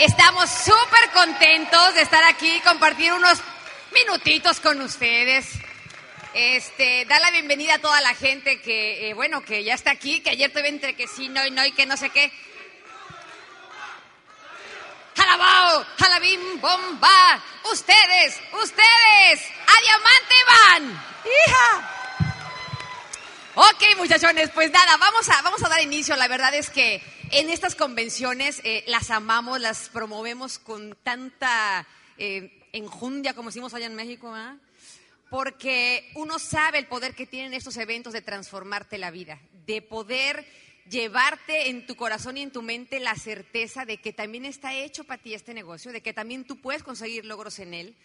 [0.00, 3.38] Estamos súper contentos de estar aquí compartir unos
[3.92, 5.46] minutitos con ustedes.
[6.32, 10.20] Este, dar la bienvenida a toda la gente que, eh, bueno, que ya está aquí,
[10.20, 12.32] que ayer tuve entre que sí, no y no y que no sé qué.
[15.14, 17.44] jalabao, jalabim, bomba.
[17.70, 21.04] Ustedes, ustedes, a diamante van.
[21.26, 21.90] Hija.
[23.54, 26.16] Ok, muchachones, pues nada, vamos a, vamos a dar inicio.
[26.16, 27.02] La verdad es que
[27.32, 31.86] en estas convenciones eh, las amamos, las promovemos con tanta
[32.18, 34.34] eh, enjundia, como decimos allá en México,
[35.30, 40.44] porque uno sabe el poder que tienen estos eventos de transformarte la vida, de poder
[40.88, 45.04] llevarte en tu corazón y en tu mente la certeza de que también está hecho
[45.04, 47.96] para ti este negocio, de que también tú puedes conseguir logros en él.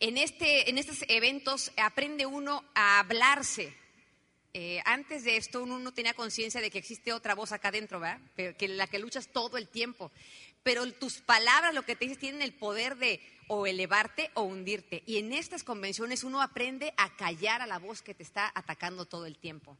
[0.00, 3.72] En, este, en estos eventos aprende uno a hablarse,
[4.58, 8.00] eh, antes de esto uno no tenía conciencia de que existe otra voz acá adentro,
[8.00, 8.22] ¿verdad?
[8.56, 10.10] Que la que luchas todo el tiempo.
[10.62, 15.02] Pero tus palabras, lo que te dices, tienen el poder de o elevarte o hundirte.
[15.04, 19.04] Y en estas convenciones uno aprende a callar a la voz que te está atacando
[19.04, 19.76] todo el tiempo.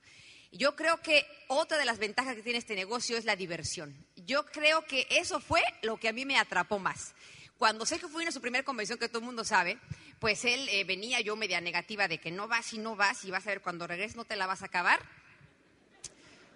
[0.52, 3.96] Yo creo que otra de las ventajas que tiene este negocio es la diversión.
[4.14, 7.14] Yo creo que eso fue lo que a mí me atrapó más.
[7.56, 9.78] Cuando Sergio fue a su primera convención, que todo el mundo sabe,
[10.18, 13.30] pues él eh, venía yo media negativa de que no vas y no vas y
[13.30, 15.00] vas a ver cuando regreses no te la vas a acabar.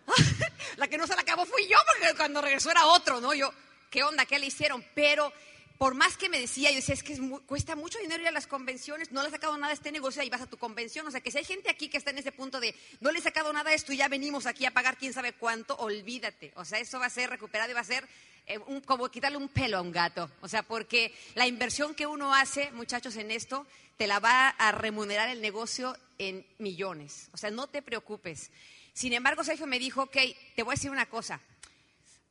[0.77, 3.35] la que no se la acabó fui yo porque cuando regresó era otro, ¿no?
[3.35, 3.53] Yo,
[3.91, 4.25] ¿qué onda?
[4.27, 4.85] ¿Qué le hicieron?
[4.95, 5.33] Pero
[5.81, 8.47] por más que me decía, yo decía, es que cuesta mucho dinero ir a las
[8.47, 11.07] convenciones, no le he sacado nada a este negocio y vas a tu convención.
[11.07, 13.19] O sea, que si hay gente aquí que está en ese punto de, no le
[13.19, 16.53] he sacado nada a esto y ya venimos aquí a pagar quién sabe cuánto, olvídate.
[16.57, 18.07] O sea, eso va a ser recuperado y va a ser
[18.47, 20.31] eh, como quitarle un pelo a un gato.
[20.43, 24.73] O sea, porque la inversión que uno hace, muchachos, en esto, te la va a
[24.73, 27.31] remunerar el negocio en millones.
[27.33, 28.51] O sea, no te preocupes.
[28.93, 30.19] Sin embargo, Sergio me dijo, ok,
[30.55, 31.41] te voy a decir una cosa.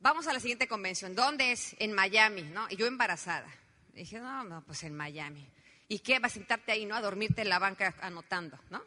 [0.00, 1.14] Vamos a la siguiente convención.
[1.14, 1.76] ¿Dónde es?
[1.78, 2.66] En Miami, ¿no?
[2.70, 3.48] Y yo embarazada.
[3.92, 5.46] dije, no, no, pues en Miami.
[5.88, 6.18] ¿Y qué?
[6.18, 6.94] ¿Vas a sentarte ahí, no?
[6.94, 8.82] A dormirte en la banca anotando, ¿no?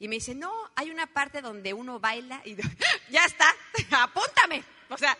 [0.00, 2.56] Y me dice, no, hay una parte donde uno baila y
[3.10, 3.54] ya está,
[4.02, 4.64] apúntame.
[4.90, 5.16] O sea,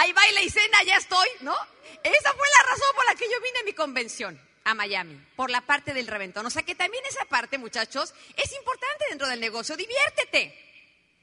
[0.00, 1.56] Ahí baila y cena, ya estoy, ¿no?
[2.04, 5.50] Esa fue la razón por la que yo vine a mi convención a Miami, por
[5.50, 6.46] la parte del reventón.
[6.46, 9.76] O sea que también esa parte, muchachos, es importante dentro del negocio.
[9.76, 10.54] Diviértete,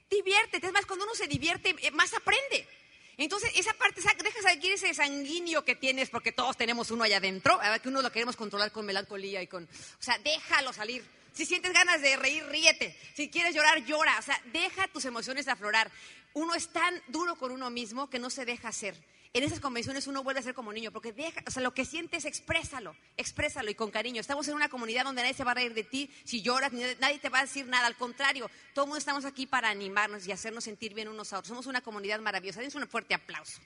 [0.09, 0.67] diviértete.
[0.67, 2.67] Es más, cuando uno se divierte, eh, más aprende.
[3.17, 7.59] Entonces, esa parte, deja salir ese sanguíneo que tienes, porque todos tenemos uno allá adentro,
[7.81, 9.63] que uno lo queremos controlar con melancolía y con...
[9.63, 11.03] O sea, déjalo salir.
[11.33, 12.97] Si sientes ganas de reír, ríete.
[13.13, 14.17] Si quieres llorar, llora.
[14.19, 15.91] O sea, deja tus emociones aflorar.
[16.33, 18.95] Uno es tan duro con uno mismo que no se deja hacer.
[19.35, 21.83] En esas convenciones uno vuelve a ser como niño, porque deja, o sea, lo que
[21.83, 24.21] sientes, exprésalo, exprésalo y con cariño.
[24.21, 27.19] Estamos en una comunidad donde nadie se va a reír de ti si lloras, nadie
[27.19, 30.63] te va a decir nada, al contrario, todos mundo estamos aquí para animarnos y hacernos
[30.63, 31.49] sentir bien unos a otros.
[31.49, 32.61] Somos una comunidad maravillosa.
[32.61, 33.59] Dense un fuerte aplauso.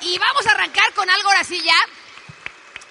[0.00, 1.76] Y vamos a arrancar con algo ahora sí ya.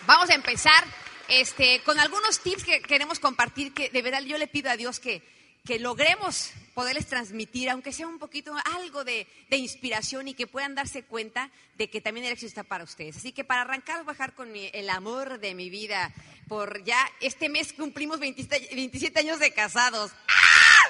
[0.05, 0.85] Vamos a empezar
[1.27, 4.99] este, con algunos tips que queremos compartir, que de verdad yo le pido a Dios
[4.99, 5.27] que,
[5.65, 10.75] que logremos poderles transmitir, aunque sea un poquito algo de, de, inspiración y que puedan
[10.75, 13.17] darse cuenta de que también el éxito está para ustedes.
[13.17, 16.13] Así que para arrancar, bajar con el amor de mi vida,
[16.47, 20.11] por ya este mes cumplimos 27, años de casados.
[20.27, 20.89] ¡Ah!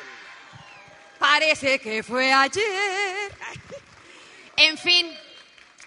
[1.20, 3.32] Parece que fue ayer.
[4.58, 5.10] En fin,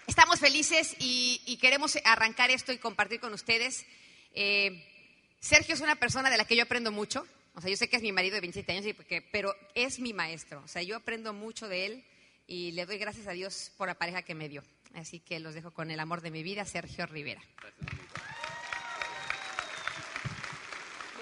[0.06, 3.84] estamos felices y, y queremos arrancar esto y compartir con ustedes.
[4.32, 4.82] Eh,
[5.40, 7.26] Sergio es una persona de la que yo aprendo mucho.
[7.54, 8.96] O sea, yo sé que es mi marido de 27 años,
[9.32, 10.62] pero es mi maestro.
[10.64, 12.04] O sea, yo aprendo mucho de él
[12.46, 14.62] y le doy gracias a Dios por la pareja que me dio.
[14.94, 17.42] Así que los dejo con el amor de mi vida, Sergio Rivera.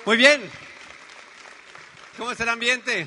[0.04, 0.40] Muy bien.
[2.16, 3.06] ¿Cómo está el ambiente?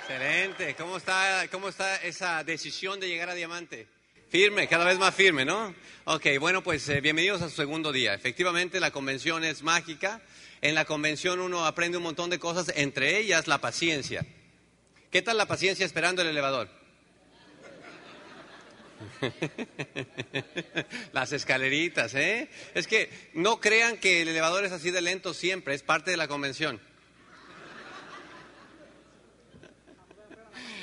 [0.00, 0.74] Excelente.
[0.74, 3.86] ¿Cómo está, cómo está esa decisión de llegar a Diamante?
[4.28, 5.74] Firme, cada vez más firme, ¿no?
[6.04, 8.14] Ok, bueno, pues eh, bienvenidos a su segundo día.
[8.14, 10.20] Efectivamente, la convención es mágica.
[10.62, 14.24] En la convención uno aprende un montón de cosas, entre ellas la paciencia.
[15.10, 16.70] ¿Qué tal la paciencia esperando el elevador?
[21.12, 22.48] Las escaleritas, ¿eh?
[22.74, 26.16] Es que no crean que el elevador es así de lento siempre, es parte de
[26.16, 26.80] la convención.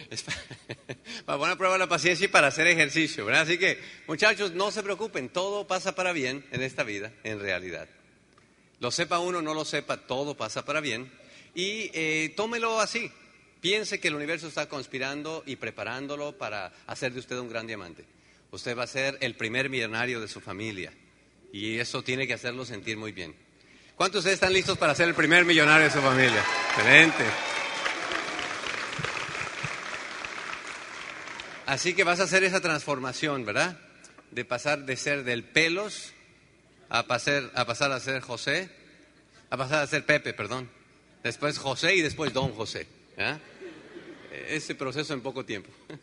[1.25, 3.43] Para poner a prueba la paciencia y para hacer ejercicio, ¿verdad?
[3.43, 7.87] Así que, muchachos, no se preocupen, todo pasa para bien en esta vida, en realidad.
[8.79, 11.11] Lo sepa uno, no lo sepa, todo pasa para bien.
[11.53, 13.11] Y eh, tómelo así.
[13.61, 18.05] Piense que el universo está conspirando y preparándolo para hacer de usted un gran diamante.
[18.51, 20.93] Usted va a ser el primer millonario de su familia.
[21.51, 23.35] Y eso tiene que hacerlo sentir muy bien.
[23.95, 26.43] ¿Cuántos de ustedes están listos para ser el primer millonario de su familia?
[26.69, 27.25] Excelente.
[31.65, 33.77] Así que vas a hacer esa transformación, ¿verdad?
[34.31, 36.13] de pasar de ser del pelos
[36.89, 38.69] a pasar a, pasar a ser José,
[39.49, 40.69] a pasar a ser Pepe, perdón.
[41.23, 42.87] Después José y después Don José.
[43.17, 43.39] ¿ya?
[44.47, 45.69] Ese proceso en poco tiempo.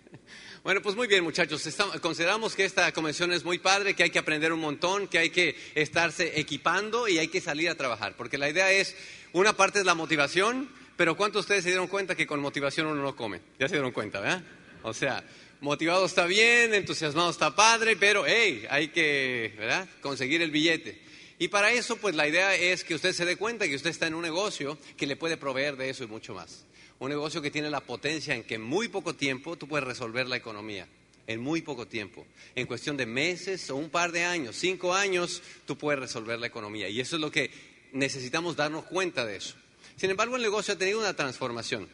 [0.66, 1.62] Bueno, pues muy bien muchachos,
[2.02, 5.30] consideramos que esta convención es muy padre, que hay que aprender un montón, que hay
[5.30, 8.96] que estarse equipando y hay que salir a trabajar, porque la idea es,
[9.32, 12.88] una parte es la motivación, pero ¿cuántos de ustedes se dieron cuenta que con motivación
[12.88, 13.42] uno no come?
[13.60, 14.42] Ya se dieron cuenta, ¿verdad?
[14.82, 15.22] O sea,
[15.60, 19.88] motivado está bien, entusiasmado está padre, pero hey, hay que, ¿verdad?
[20.00, 21.00] Conseguir el billete.
[21.38, 24.06] Y para eso, pues la idea es que usted se dé cuenta que usted está
[24.06, 26.64] en un negocio que le puede proveer de eso y mucho más.
[26.98, 30.26] Un negocio que tiene la potencia en que en muy poco tiempo tú puedes resolver
[30.26, 30.88] la economía.
[31.26, 32.26] En muy poco tiempo.
[32.54, 36.46] En cuestión de meses o un par de años, cinco años, tú puedes resolver la
[36.46, 36.88] economía.
[36.88, 37.50] Y eso es lo que
[37.92, 39.56] necesitamos darnos cuenta de eso.
[39.96, 41.88] Sin embargo, el negocio ha tenido una transformación.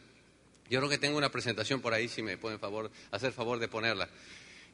[0.70, 3.68] Yo creo que tengo una presentación por ahí, si me pueden favor, hacer favor de
[3.68, 4.08] ponerla.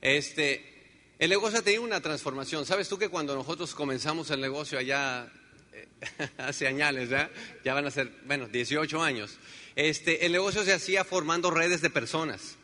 [0.01, 0.79] Este,
[1.19, 2.65] el negocio ha tenido una transformación.
[2.65, 5.29] ¿Sabes tú que cuando nosotros comenzamos el negocio allá
[5.73, 5.89] eh,
[6.39, 7.31] hace años, ¿verdad?
[7.65, 9.39] ya van a ser, bueno, 18 años,
[9.75, 12.57] este, el negocio se hacía formando redes de personas.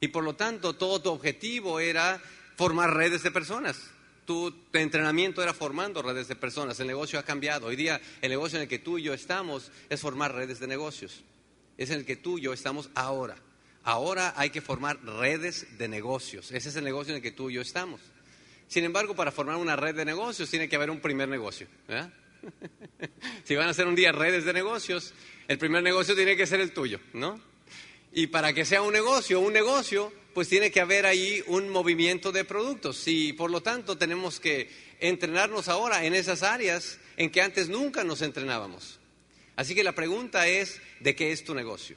[0.00, 2.20] Y por lo tanto, todo tu objetivo era
[2.56, 3.80] formar redes de personas.
[4.26, 6.80] Tu entrenamiento era formando redes de personas.
[6.80, 7.68] El negocio ha cambiado.
[7.68, 10.66] Hoy día, el negocio en el que tú y yo estamos es formar redes de
[10.66, 11.22] negocios.
[11.78, 13.36] Es en el que tú y yo estamos ahora.
[13.84, 16.52] Ahora hay que formar redes de negocios.
[16.52, 18.00] Ese es el negocio en el que tú y yo estamos.
[18.68, 21.66] Sin embargo, para formar una red de negocios tiene que haber un primer negocio.
[23.44, 25.12] si van a hacer un día redes de negocios,
[25.48, 27.40] el primer negocio tiene que ser el tuyo, ¿no?
[28.12, 32.32] Y para que sea un negocio, un negocio, pues tiene que haber ahí un movimiento
[32.32, 33.06] de productos.
[33.06, 34.70] Y por lo tanto tenemos que
[35.00, 39.00] entrenarnos ahora en esas áreas en que antes nunca nos entrenábamos.
[39.56, 41.96] Así que la pregunta es, ¿de qué es tu negocio?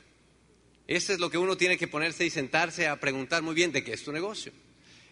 [0.87, 3.83] Eso es lo que uno tiene que ponerse y sentarse a preguntar muy bien, ¿de
[3.83, 4.51] qué es tu negocio?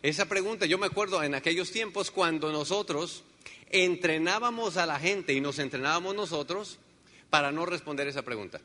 [0.02, 3.24] Esa pregunta, yo me acuerdo en aquellos tiempos cuando nosotros
[3.72, 6.78] entrenábamos a la gente y nos entrenábamos nosotros
[7.30, 8.62] para no responder esa pregunta.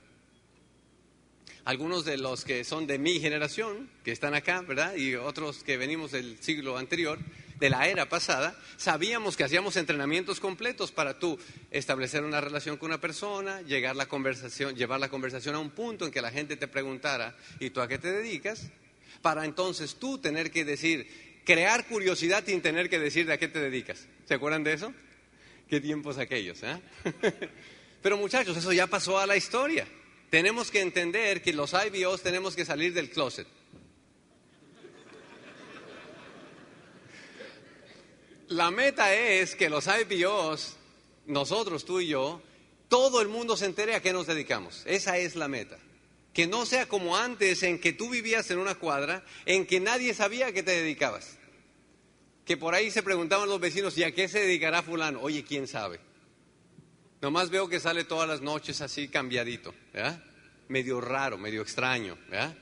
[1.65, 4.97] Algunos de los que son de mi generación, que están acá, ¿verdad?
[4.97, 7.19] Y otros que venimos del siglo anterior,
[7.59, 11.39] de la era pasada, sabíamos que hacíamos entrenamientos completos para tú
[11.71, 16.05] establecer una relación con una persona, llegar la conversación, llevar la conversación a un punto
[16.05, 18.69] en que la gente te preguntara, ¿y tú a qué te dedicas?
[19.23, 23.49] Para entonces tú tener que decir, crear curiosidad sin tener que decir de a qué
[23.49, 24.07] te dedicas.
[24.27, 24.95] ¿Se acuerdan de eso?
[25.69, 26.63] ¿Qué tiempos aquellos?
[26.63, 26.81] ¿eh?
[28.03, 29.87] Pero muchachos, eso ya pasó a la historia.
[30.31, 33.47] Tenemos que entender que los IBOs tenemos que salir del closet.
[38.49, 40.77] La meta es que los IBOs,
[41.27, 42.41] nosotros, tú y yo,
[42.89, 44.83] todo el mundo se entere a qué nos dedicamos.
[44.87, 45.79] Esa es la meta.
[46.33, 50.15] Que no sea como antes en que tú vivías en una cuadra en que nadie
[50.15, 51.37] sabía a qué te dedicabas.
[52.47, 55.21] Que por ahí se preguntaban los vecinos, ¿y a qué se dedicará fulano?
[55.21, 56.01] Oye, ¿quién sabe?
[57.21, 60.25] Nomás veo que sale todas las noches así cambiadito, ¿verdad?
[60.69, 62.57] Medio raro, medio extraño, ¿verdad?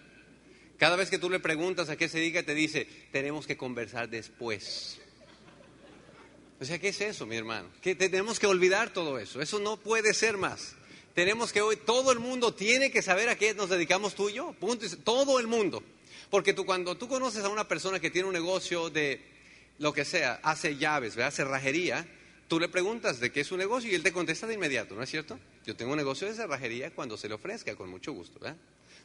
[0.78, 4.08] Cada vez que tú le preguntas a qué se dedica, te dice, tenemos que conversar
[4.08, 5.00] después.
[6.60, 7.68] O sea, ¿qué es eso, mi hermano?
[7.82, 9.42] Que tenemos que olvidar todo eso.
[9.42, 10.74] Eso no puede ser más.
[11.14, 14.34] Tenemos que hoy, todo el mundo tiene que saber a qué nos dedicamos tú y
[14.34, 14.52] yo.
[14.52, 14.86] Punto.
[15.04, 15.82] Todo el mundo.
[16.30, 19.20] Porque tú, cuando tú conoces a una persona que tiene un negocio de
[19.78, 21.32] lo que sea, hace llaves, ¿verdad?
[21.32, 22.06] cerrajería,
[22.48, 25.02] tú le preguntas de qué es su negocio y él te contesta de inmediato, ¿no
[25.02, 25.38] es cierto?
[25.66, 28.56] Yo tengo un negocio de cerrajería cuando se le ofrezca, con mucho gusto, ¿verdad?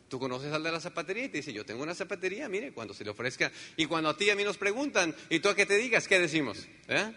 [0.08, 2.94] Tú conoces al de la zapatería y te dice, yo tengo una zapatería, mire, cuando
[2.94, 3.52] se le ofrezca.
[3.78, 6.08] Y cuando a ti y a mí nos preguntan, ¿y tú a qué te digas?
[6.08, 6.68] ¿Qué decimos?
[6.88, 7.14] ¿Eh?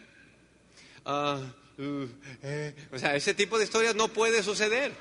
[1.05, 1.41] Ah,
[1.79, 2.07] uh,
[2.43, 2.75] eh.
[2.93, 4.93] O sea, ese tipo de historias no puede suceder.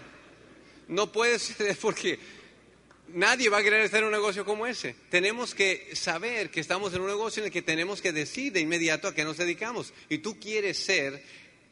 [0.88, 2.20] No puede suceder porque
[3.10, 4.96] nadie va a querer en un negocio como ese.
[5.10, 8.60] Tenemos que saber que estamos en un negocio en el que tenemos que decir de
[8.60, 9.94] inmediato a qué nos dedicamos.
[10.10, 11.24] Y tú quieres ser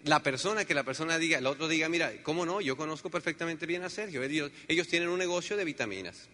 [0.04, 2.62] la persona que la persona diga, el otro diga, mira, ¿cómo no?
[2.62, 4.24] Yo conozco perfectamente bien a Sergio.
[4.24, 6.28] Ellos tienen un negocio de vitaminas.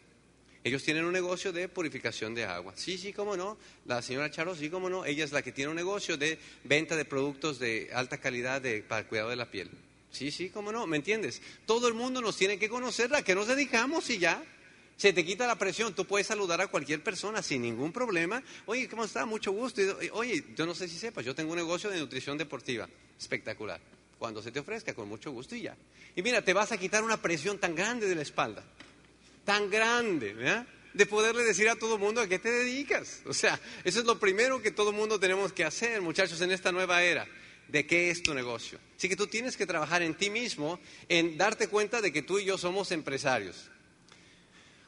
[0.67, 2.73] Ellos tienen un negocio de purificación de agua.
[2.75, 3.57] Sí, sí, cómo no.
[3.85, 5.05] La señora Charo, sí, cómo no.
[5.05, 8.99] Ella es la que tiene un negocio de venta de productos de alta calidad para
[8.99, 9.69] el cuidado de la piel.
[10.11, 10.85] Sí, sí, cómo no.
[10.85, 11.41] ¿Me entiendes?
[11.65, 14.43] Todo el mundo nos tiene que conocer a qué nos dedicamos y ya.
[14.97, 15.95] Se te quita la presión.
[15.95, 18.43] Tú puedes saludar a cualquier persona sin ningún problema.
[18.65, 19.25] Oye, ¿cómo está?
[19.25, 19.81] Mucho gusto.
[20.11, 22.89] Oye, yo no sé si sepas, yo tengo un negocio de nutrición deportiva.
[23.17, 23.79] Espectacular.
[24.19, 25.77] Cuando se te ofrezca, con mucho gusto y ya.
[26.13, 28.65] Y mira, te vas a quitar una presión tan grande de la espalda
[29.47, 30.65] tan grande.
[30.93, 33.21] De poderle decir a todo mundo a qué te dedicas.
[33.25, 36.73] O sea, eso es lo primero que todo mundo tenemos que hacer, muchachos, en esta
[36.73, 37.25] nueva era.
[37.69, 38.77] ¿De qué es tu negocio?
[38.97, 42.39] Así que tú tienes que trabajar en ti mismo, en darte cuenta de que tú
[42.39, 43.69] y yo somos empresarios.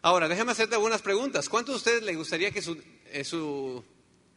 [0.02, 1.48] Ahora, déjame hacerte algunas preguntas.
[1.48, 3.84] ¿Cuántos de ustedes les gustaría que su, eh, su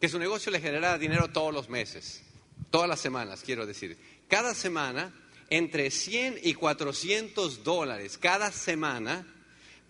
[0.00, 2.22] que su negocio le genera dinero todos los meses,
[2.70, 3.96] todas las semanas, quiero decir.
[4.28, 5.14] Cada semana,
[5.48, 9.31] entre 100 y 400 dólares cada semana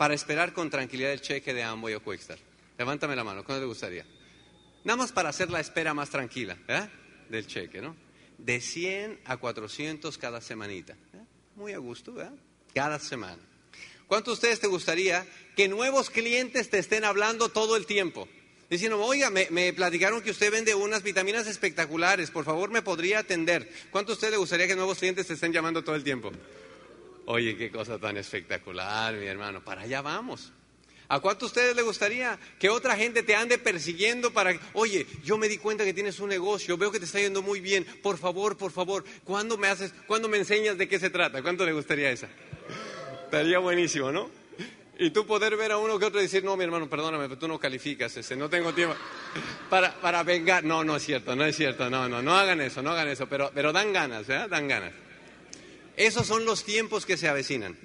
[0.03, 2.37] para esperar con tranquilidad el cheque de Amway o Quickstar.
[2.77, 4.05] Levántame la mano, ¿cuándo le gustaría?
[4.83, 6.89] Nada más para hacer la espera más tranquila ¿eh?
[7.29, 7.95] del cheque, ¿no?
[8.37, 10.95] De 100 a 400 cada semanita.
[10.95, 11.25] ¿eh?
[11.55, 12.35] Muy a gusto, ¿verdad?
[12.75, 13.39] Cada semana.
[14.09, 18.27] ¿Cuántos de ustedes te gustaría que nuevos clientes te estén hablando todo el tiempo?
[18.69, 23.21] Diciendo, oiga, me, me, platicaron que usted vende unas vitaminas espectaculares, por favor me podría
[23.21, 23.71] atender.
[23.93, 26.33] ¿Cuánto a usted le gustaría que nuevos clientes te estén llamando todo el tiempo?
[27.27, 30.53] Oye, qué cosa tan espectacular, mi hermano, para allá vamos.
[31.09, 35.37] ¿A cuánto a ustedes les gustaría que otra gente te ande persiguiendo para, oye, yo
[35.37, 38.17] me di cuenta que tienes un negocio, veo que te está yendo muy bien, por
[38.17, 41.43] favor, por favor, ¿cuándo me haces, cuándo me enseñas de qué se trata?
[41.43, 42.29] ¿Cuánto le gustaría esa?
[43.25, 44.31] Estaría buenísimo, ¿no?
[44.99, 47.39] Y tú poder ver a uno que otro y decir, no, mi hermano, perdóname, pero
[47.39, 48.95] tú no calificas ese, no tengo tiempo
[49.69, 50.65] para, para vengar.
[50.65, 53.27] No, no es cierto, no es cierto, no, no, no hagan eso, no hagan eso,
[53.27, 54.47] pero, pero dan ganas, ¿eh?
[54.49, 54.93] Dan ganas.
[55.97, 57.77] Esos son los tiempos que se avecinan.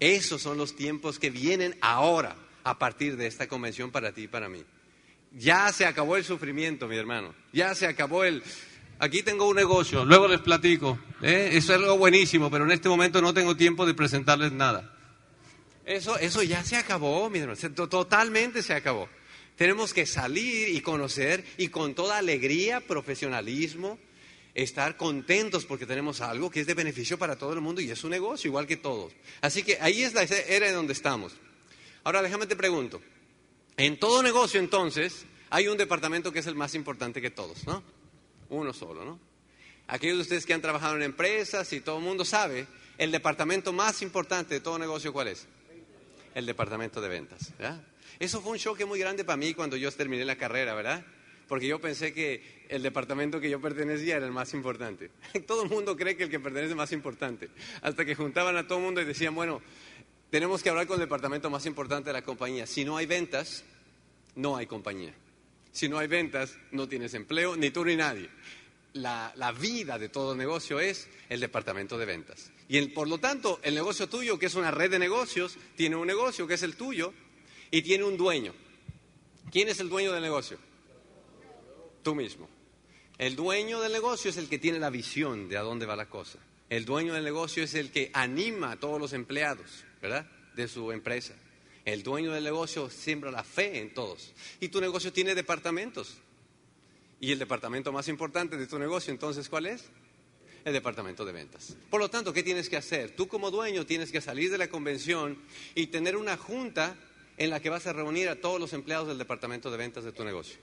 [0.00, 4.28] Esos son los tiempos que vienen ahora a partir de esta convención para ti y
[4.28, 4.64] para mí.
[5.32, 7.34] Ya se acabó el sufrimiento, mi hermano.
[7.52, 8.42] Ya se acabó el...
[8.98, 10.98] Aquí tengo un negocio, luego les platico.
[11.20, 11.50] ¿eh?
[11.52, 14.94] Eso es algo buenísimo, pero en este momento no tengo tiempo de presentarles nada.
[15.84, 17.58] Eso, eso ya se acabó, mi hermano.
[17.88, 19.08] Totalmente se acabó.
[19.56, 23.98] Tenemos que salir y conocer y con toda alegría, profesionalismo,
[24.56, 28.02] estar contentos porque tenemos algo que es de beneficio para todo el mundo y es
[28.04, 29.12] un negocio igual que todos.
[29.42, 31.34] Así que ahí es la era de donde estamos.
[32.04, 33.02] Ahora déjame te pregunto,
[33.76, 37.82] en todo negocio entonces hay un departamento que es el más importante que todos, ¿no?
[38.48, 39.20] Uno solo, ¿no?
[39.88, 43.74] Aquellos de ustedes que han trabajado en empresas y todo el mundo sabe, el departamento
[43.74, 45.46] más importante de todo negocio, ¿cuál es?
[46.34, 47.52] El departamento de ventas.
[48.18, 51.04] Eso fue un choque muy grande para mí cuando yo terminé la carrera, ¿verdad?
[51.48, 55.10] porque yo pensé que el departamento que yo pertenecía era el más importante.
[55.46, 57.48] Todo el mundo cree que el que pertenece es más importante.
[57.82, 59.62] Hasta que juntaban a todo el mundo y decían, bueno,
[60.30, 62.66] tenemos que hablar con el departamento más importante de la compañía.
[62.66, 63.64] Si no hay ventas,
[64.34, 65.14] no hay compañía.
[65.72, 68.30] Si no hay ventas, no tienes empleo, ni tú ni nadie.
[68.94, 72.50] La, vida de todo negocio es el departamento de ventas.
[72.68, 76.06] Y por lo tanto, el negocio tuyo, que es una red de negocios, tiene un
[76.06, 77.12] negocio que es el tuyo
[77.70, 78.54] y tiene un dueño.
[79.50, 80.58] ¿Quién es el dueño del negocio?
[82.02, 82.48] Tú mismo.
[83.18, 86.08] El dueño del negocio es el que tiene la visión de a dónde va la
[86.08, 86.38] cosa.
[86.68, 90.26] El dueño del negocio es el que anima a todos los empleados, ¿verdad?
[90.54, 91.34] De su empresa.
[91.86, 94.32] El dueño del negocio siembra la fe en todos.
[94.60, 96.16] Y tu negocio tiene departamentos.
[97.20, 99.84] Y el departamento más importante de tu negocio, entonces, ¿cuál es?
[100.64, 101.76] El departamento de ventas.
[101.88, 103.16] Por lo tanto, ¿qué tienes que hacer?
[103.16, 105.38] Tú como dueño tienes que salir de la convención
[105.74, 106.96] y tener una junta
[107.38, 110.12] en la que vas a reunir a todos los empleados del departamento de ventas de
[110.12, 110.58] tu negocio.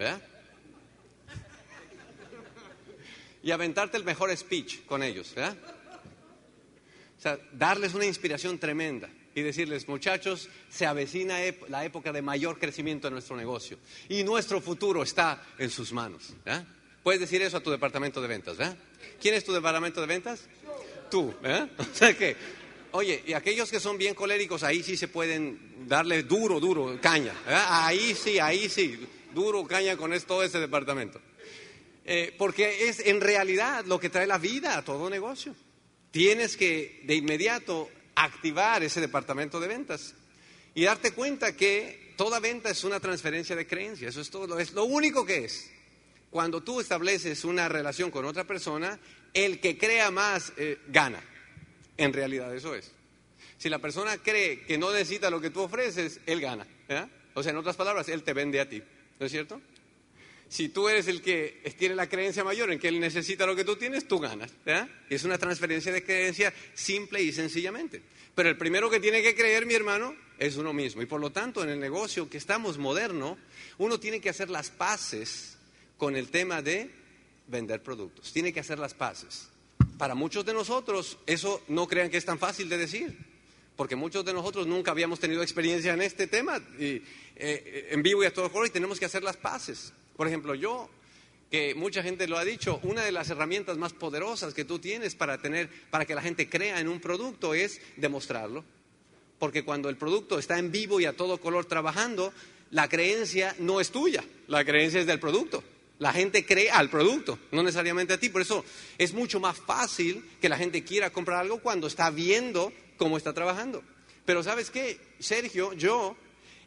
[0.00, 0.22] ¿Verdad?
[3.42, 5.56] Y aventarte el mejor speech con ellos, ¿verdad?
[7.18, 11.36] O sea, darles una inspiración tremenda y decirles, muchachos, se avecina
[11.68, 13.76] la época de mayor crecimiento de nuestro negocio
[14.08, 16.32] y nuestro futuro está en sus manos.
[16.46, 16.64] ¿verdad?
[17.02, 18.78] Puedes decir eso a tu departamento de ventas, ¿verdad?
[19.20, 20.46] ¿Quién es tu departamento de ventas?
[21.10, 21.34] Tú.
[21.78, 22.36] O sea que,
[22.92, 27.34] oye, y aquellos que son bien coléricos, ahí sí se pueden darle duro, duro, caña.
[27.46, 28.98] Ahí sí, ahí sí
[29.34, 31.20] duro caña con todo ese departamento.
[32.04, 35.54] Eh, porque es en realidad lo que trae la vida a todo negocio.
[36.10, 40.14] Tienes que de inmediato activar ese departamento de ventas
[40.74, 44.08] y darte cuenta que toda venta es una transferencia de creencia.
[44.08, 45.70] Eso es todo, es lo único que es.
[46.30, 48.98] Cuando tú estableces una relación con otra persona,
[49.34, 51.22] el que crea más eh, gana.
[51.96, 52.92] En realidad eso es.
[53.58, 56.66] Si la persona cree que no necesita lo que tú ofreces, él gana.
[57.34, 58.82] O sea, en otras palabras, él te vende a ti.
[59.20, 59.60] ¿No es cierto?
[60.48, 63.64] Si tú eres el que tiene la creencia mayor en que él necesita lo que
[63.64, 64.50] tú tienes, tú ganas.
[65.10, 68.02] Es una transferencia de creencia simple y sencillamente.
[68.34, 71.02] Pero el primero que tiene que creer, mi hermano, es uno mismo.
[71.02, 73.36] Y por lo tanto, en el negocio que estamos moderno,
[73.78, 75.58] uno tiene que hacer las paces
[75.98, 76.90] con el tema de
[77.46, 78.32] vender productos.
[78.32, 79.50] Tiene que hacer las paces.
[79.98, 83.29] Para muchos de nosotros, eso no crean que es tan fácil de decir
[83.80, 87.00] porque muchos de nosotros nunca habíamos tenido experiencia en este tema y,
[87.34, 89.94] eh, en vivo y a todo color y tenemos que hacer las paces.
[90.18, 90.90] Por ejemplo, yo,
[91.50, 95.14] que mucha gente lo ha dicho, una de las herramientas más poderosas que tú tienes
[95.14, 98.66] para tener, para que la gente crea en un producto es demostrarlo.
[99.38, 102.34] Porque cuando el producto está en vivo y a todo color trabajando,
[102.72, 105.64] la creencia no es tuya, la creencia es del producto.
[106.00, 108.28] La gente cree al producto, no necesariamente a ti.
[108.28, 108.62] Por eso
[108.98, 113.32] es mucho más fácil que la gente quiera comprar algo cuando está viendo cómo está
[113.32, 113.82] trabajando.
[114.26, 116.18] Pero sabes qué, Sergio, yo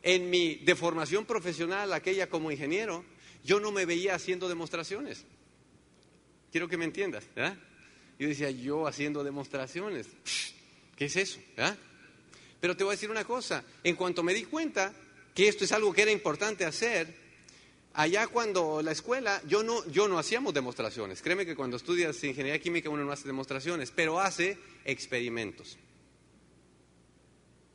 [0.01, 3.05] en mi deformación profesional, aquella como ingeniero,
[3.43, 5.25] yo no me veía haciendo demostraciones.
[6.51, 7.23] Quiero que me entiendas.
[8.17, 10.07] Yo decía, yo haciendo demostraciones,
[10.95, 11.39] ¿qué es eso?
[11.55, 11.77] ¿verdad?
[12.59, 14.91] Pero te voy a decir una cosa, en cuanto me di cuenta
[15.35, 17.13] que esto es algo que era importante hacer,
[17.93, 21.21] allá cuando la escuela, yo no, yo no hacíamos demostraciones.
[21.21, 25.77] Créeme que cuando estudias ingeniería química uno no hace demostraciones, pero hace experimentos.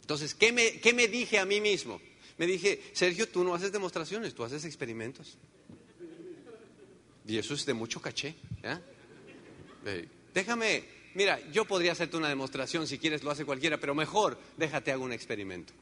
[0.09, 2.01] Entonces, ¿qué me, qué me dije a mí mismo?
[2.39, 5.37] Me dije, Sergio, tú no haces demostraciones, tú haces experimentos.
[7.27, 8.35] Y eso es de mucho caché.
[10.33, 14.93] Déjame, mira, yo podría hacerte una demostración, si quieres lo hace cualquiera, pero mejor déjate
[14.93, 15.75] hago un experimento.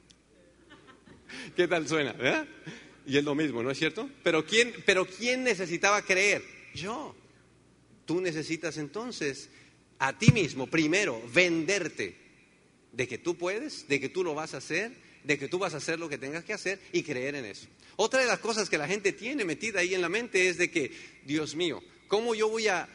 [1.55, 2.17] ¿Qué tal suena?
[3.07, 4.11] Y es lo mismo, ¿no es cierto?
[4.25, 6.43] Pero ¿quién, pero ¿quién necesitaba creer?
[6.75, 7.15] Yo.
[8.05, 9.51] Tú necesitas entonces
[10.01, 12.26] a ti mismo, primero, venderte
[12.97, 14.91] de que tú puedes, de que tú lo vas a hacer,
[15.23, 17.67] de que tú vas a hacer lo que tengas que hacer y creer en eso.
[17.97, 20.71] Otra de las cosas que la gente tiene metida ahí en la mente es de
[20.71, 20.91] que,
[21.25, 22.89] Dios mío, ¿cómo yo voy a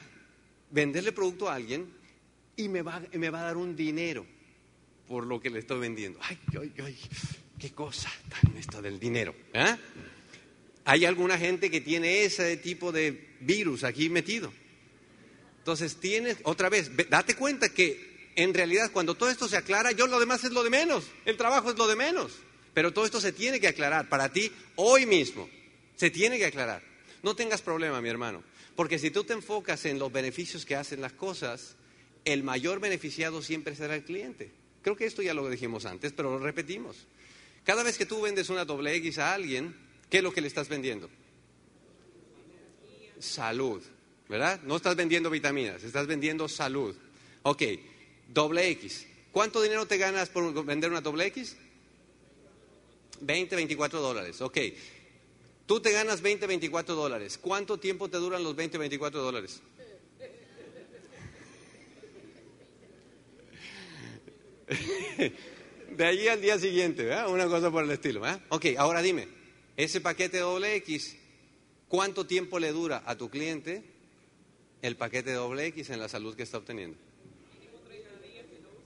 [0.71, 1.87] venderle producto a alguien
[2.55, 4.25] y me va, me va a dar un dinero
[5.07, 6.19] por lo que le estoy vendiendo?
[6.23, 6.97] Ay, ay, ay,
[7.59, 9.35] qué cosa tan esto del dinero.
[9.53, 9.75] ¿eh?
[10.85, 14.51] Hay alguna gente que tiene ese tipo de virus aquí metido.
[15.59, 20.07] Entonces tienes, otra vez, date cuenta que en realidad cuando todo esto se aclara, yo
[20.07, 22.33] lo demás es lo de menos, el trabajo es lo de menos.
[22.73, 25.49] Pero todo esto se tiene que aclarar para ti hoy mismo.
[25.95, 26.81] Se tiene que aclarar.
[27.21, 28.43] No tengas problema, mi hermano.
[28.75, 31.75] Porque si tú te enfocas en los beneficios que hacen las cosas,
[32.25, 34.51] el mayor beneficiado siempre será el cliente.
[34.81, 37.07] Creo que esto ya lo dijimos antes, pero lo repetimos.
[37.63, 39.75] Cada vez que tú vendes una doble X a alguien,
[40.09, 41.09] ¿qué es lo que le estás vendiendo?
[43.19, 43.83] Salud,
[44.27, 44.61] ¿verdad?
[44.63, 46.95] No estás vendiendo vitaminas, estás vendiendo salud.
[47.43, 47.61] Ok,
[48.33, 49.07] doble X.
[49.31, 51.55] ¿Cuánto dinero te ganas por vender una doble X?
[53.21, 54.41] 20, 24 dólares.
[54.41, 54.57] Ok.
[55.65, 57.37] Tú te ganas 20, 24 dólares.
[57.37, 59.61] ¿Cuánto tiempo te duran los 20, 24 dólares?
[65.91, 67.29] De allí al día siguiente, ¿verdad?
[67.29, 68.41] Una cosa por el estilo, ¿verdad?
[68.49, 69.27] Ok, ahora dime,
[69.75, 71.17] ese paquete doble X,
[71.87, 73.83] ¿cuánto tiempo le dura a tu cliente
[74.81, 76.97] el paquete doble X en la salud que está obteniendo?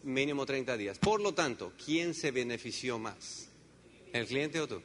[0.06, 1.00] Mínimo 30 días.
[1.00, 3.50] Por lo tanto, ¿quién se benefició más?
[4.14, 4.82] ¿El cliente o tú?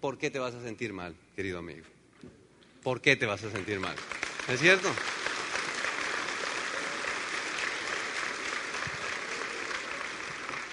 [0.00, 1.84] ¿Por qué te vas a sentir mal, querido amigo?
[2.82, 3.96] ¿Por qué te vas a sentir mal?
[4.48, 4.88] ¿Es cierto?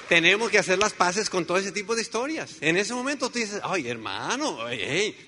[0.08, 2.58] Tenemos que hacer las paces con todo ese tipo de historias.
[2.62, 4.60] En ese momento tú dices, ay hermano,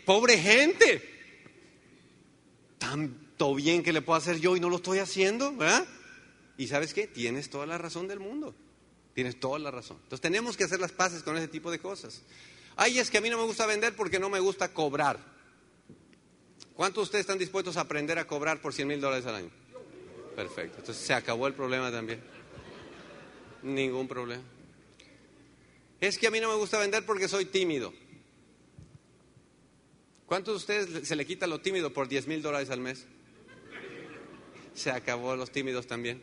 [0.06, 1.18] pobre gente.
[2.78, 5.88] Tanto bien que le puedo hacer yo y no lo estoy haciendo, ¿verdad?
[6.58, 7.08] Y sabes qué?
[7.08, 8.56] Tienes toda la razón del mundo.
[9.14, 9.98] Tienes toda la razón.
[10.04, 12.22] Entonces tenemos que hacer las paces con ese tipo de cosas.
[12.76, 15.20] Ay, es que a mí no me gusta vender porque no me gusta cobrar.
[16.76, 19.50] ¿Cuántos de ustedes están dispuestos a aprender a cobrar por 100 mil dólares al año?
[20.36, 20.78] Perfecto.
[20.80, 22.22] Entonces se acabó el problema también.
[23.64, 24.44] Ningún problema.
[26.00, 27.92] Es que a mí no me gusta vender porque soy tímido.
[30.28, 33.08] ¿Cuántos de ustedes se le quita lo tímido por 10 mil dólares al mes?
[34.76, 36.22] Se acabó los tímidos también.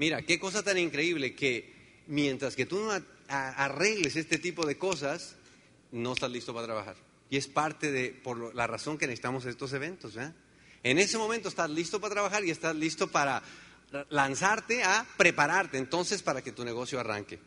[0.00, 1.74] Mira, qué cosa tan increíble que
[2.06, 2.90] mientras que tú no
[3.28, 5.36] arregles este tipo de cosas,
[5.92, 6.96] no estás listo para trabajar.
[7.28, 10.14] Y es parte de, por la razón que necesitamos estos eventos.
[10.82, 13.42] En ese momento estás listo para trabajar y estás listo para
[14.08, 17.38] lanzarte a prepararte entonces para que tu negocio arranque.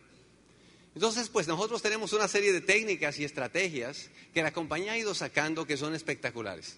[0.93, 5.15] Entonces, pues nosotros tenemos una serie de técnicas y estrategias que la compañía ha ido
[5.15, 6.77] sacando que son espectaculares.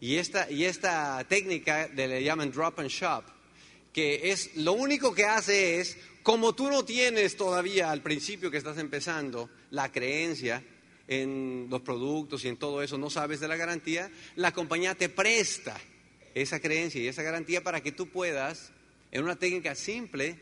[0.00, 3.22] Y esta, y esta técnica le llaman drop and shop
[3.92, 8.58] que es lo único que hace es, como tú no tienes todavía al principio que
[8.58, 10.62] estás empezando la creencia
[11.08, 15.08] en los productos y en todo eso, no sabes de la garantía, la compañía te
[15.08, 15.76] presta
[16.34, 18.70] esa creencia y esa garantía para que tú puedas,
[19.10, 20.38] en una técnica simple,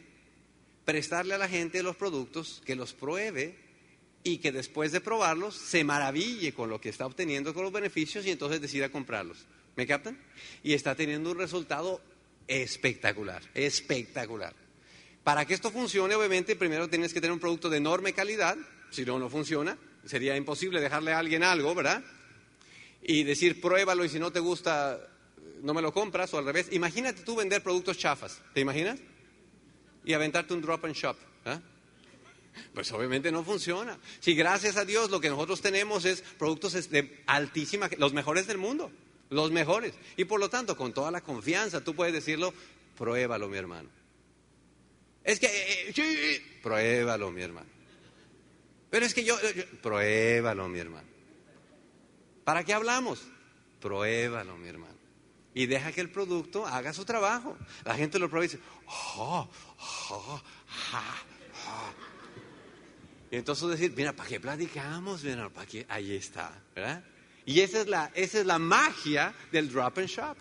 [0.85, 3.57] prestarle a la gente los productos, que los pruebe
[4.25, 8.27] y que después de probarlos se maraville con lo que está obteniendo con los beneficios
[8.27, 9.47] y entonces decida comprarlos.
[9.77, 10.19] ¿Me captan?
[10.63, 12.03] Y está teniendo un resultado
[12.49, 14.55] espectacular, espectacular.
[15.23, 18.57] Para que esto funcione, obviamente, primero tienes que tener un producto de enorme calidad,
[18.91, 19.77] si no, no funciona.
[20.05, 22.03] Sería imposible dejarle a alguien algo, ¿verdad?
[23.03, 24.99] Y decir, pruébalo y si no te gusta,
[25.63, 26.69] no me lo compras, o al revés.
[26.73, 28.99] Imagínate tú vender productos chafas, ¿te imaginas?
[30.05, 31.17] Y aventarte un drop and shop.
[31.45, 31.59] ¿eh?
[32.73, 33.99] Pues obviamente no funciona.
[34.21, 38.57] Si gracias a Dios lo que nosotros tenemos es productos de altísima, los mejores del
[38.57, 38.91] mundo
[39.31, 39.95] los mejores.
[40.17, 42.53] Y por lo tanto, con toda la confianza, tú puedes decirlo,
[42.97, 43.89] pruébalo, mi hermano.
[45.25, 47.69] Es que, eh, eh, pruébalo, mi hermano.
[48.91, 49.37] Pero es que yo,
[49.83, 51.09] pruébalo, mi hermano.
[52.45, 53.23] ¿Para qué hablamos?
[53.81, 54.97] Pruébalo, mi hermano.
[55.55, 57.57] Y deja que el producto haga su trabajo.
[57.85, 59.49] La gente lo prueba y dice, "Oh,
[60.11, 60.43] oh,
[60.93, 61.23] ah,
[61.67, 61.93] ah".
[63.31, 65.23] Y entonces decir, mira, ¿para qué platicamos?
[65.23, 65.85] Mira, ¿para qué?
[65.89, 67.05] Ahí está, ¿verdad?
[67.49, 70.37] Y esa es, la, esa es la magia del drop and shop,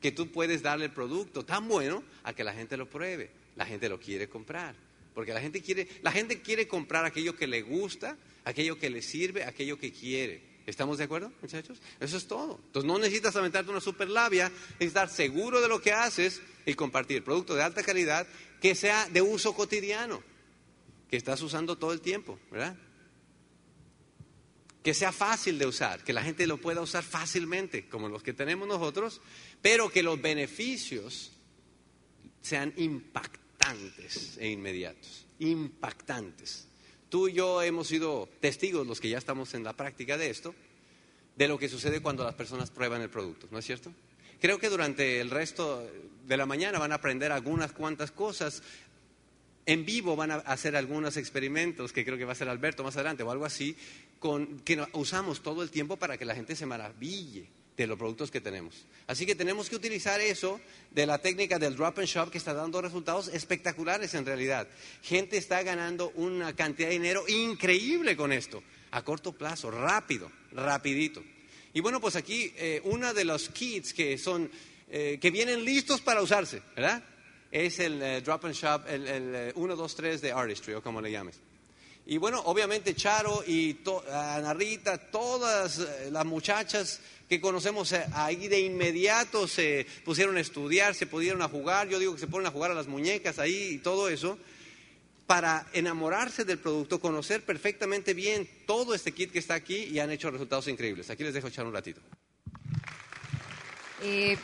[0.00, 3.30] que tú puedes darle el producto tan bueno a que la gente lo pruebe.
[3.56, 4.74] La gente lo quiere comprar,
[5.14, 9.02] porque la gente quiere, la gente quiere comprar aquello que le gusta, aquello que le
[9.02, 10.42] sirve, aquello que quiere.
[10.64, 11.78] ¿Estamos de acuerdo, muchachos?
[12.00, 12.58] Eso es todo.
[12.64, 16.72] Entonces no necesitas aventarte una super labia, necesitas estar seguro de lo que haces y
[16.72, 18.26] compartir producto de alta calidad
[18.62, 20.22] que sea de uso cotidiano
[21.10, 22.78] que estás usando todo el tiempo, ¿verdad?
[24.86, 28.32] Que sea fácil de usar, que la gente lo pueda usar fácilmente, como los que
[28.32, 29.20] tenemos nosotros,
[29.60, 31.32] pero que los beneficios
[32.40, 36.68] sean impactantes e inmediatos, impactantes.
[37.08, 40.54] Tú y yo hemos sido testigos, los que ya estamos en la práctica de esto,
[41.34, 43.92] de lo que sucede cuando las personas prueban el producto, ¿no es cierto?
[44.40, 45.84] Creo que durante el resto
[46.26, 48.62] de la mañana van a aprender algunas cuantas cosas
[49.66, 52.96] en vivo van a hacer algunos experimentos que creo que va a hacer Alberto más
[52.96, 53.76] adelante o algo así,
[54.20, 58.30] con, que usamos todo el tiempo para que la gente se maraville de los productos
[58.30, 58.86] que tenemos.
[59.06, 60.60] Así que tenemos que utilizar eso
[60.92, 64.66] de la técnica del drop and shop que está dando resultados espectaculares en realidad.
[65.02, 71.22] Gente está ganando una cantidad de dinero increíble con esto, a corto plazo, rápido, rapidito.
[71.74, 74.50] Y bueno, pues aquí eh, uno de los kits que son,
[74.88, 77.02] eh, que vienen listos para usarse, ¿verdad?
[77.56, 80.82] Es el eh, Drop and Shop, el, el eh, 1, 2, 3 de Artistry, o
[80.82, 81.38] como le llames.
[82.04, 83.78] Y bueno, obviamente Charo y
[84.12, 90.40] Ana Rita, todas eh, las muchachas que conocemos eh, ahí de inmediato se pusieron a
[90.40, 93.38] estudiar, se pudieron a jugar, yo digo que se ponen a jugar a las muñecas
[93.38, 94.36] ahí y todo eso,
[95.26, 100.10] para enamorarse del producto, conocer perfectamente bien todo este kit que está aquí y han
[100.10, 101.08] hecho resultados increíbles.
[101.08, 102.02] Aquí les dejo echar un ratito.
[104.02, 104.36] Eh,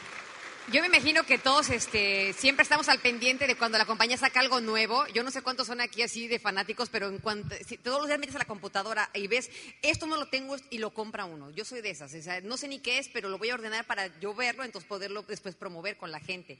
[0.70, 4.40] yo me imagino que todos este, siempre estamos al pendiente de cuando la compañía saca
[4.40, 5.06] algo nuevo.
[5.08, 8.06] Yo no sé cuántos son aquí así de fanáticos, pero en cuanto, si todos los
[8.06, 9.50] días metes a la computadora y ves,
[9.82, 11.50] esto no lo tengo y lo compra uno.
[11.50, 12.12] Yo soy de esas.
[12.44, 15.22] No sé ni qué es, pero lo voy a ordenar para yo verlo, entonces poderlo
[15.22, 16.58] después promover con la gente.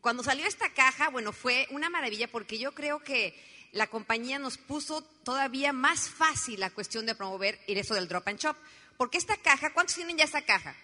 [0.00, 3.34] Cuando salió esta caja, bueno, fue una maravilla porque yo creo que
[3.72, 8.28] la compañía nos puso todavía más fácil la cuestión de promover y eso del drop
[8.28, 8.56] and shop.
[8.96, 10.76] Porque esta caja, ¿cuántos tienen ya esta caja?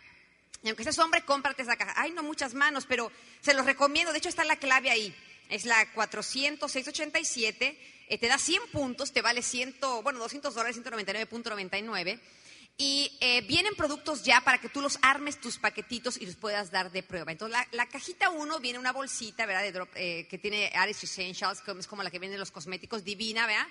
[0.65, 1.95] Aunque seas hombre, cómprate esa caja.
[1.97, 4.13] Ay, no muchas manos, pero se los recomiendo.
[4.13, 5.15] De hecho, está la clave ahí.
[5.49, 7.79] Es la 40687.
[8.09, 12.21] Eh, te da 100 puntos, te vale 100, bueno, 200 dólares, 199.99.
[12.77, 16.71] Y eh, vienen productos ya para que tú los armes tus paquetitos y los puedas
[16.71, 17.33] dar de prueba.
[17.33, 19.63] Entonces, la, cajita 1 viene una bolsita, ¿verdad?
[19.63, 22.51] De drop, eh, que tiene Aris Essentials, que es como la que viene en los
[22.51, 23.67] cosméticos, divina, ¿verdad?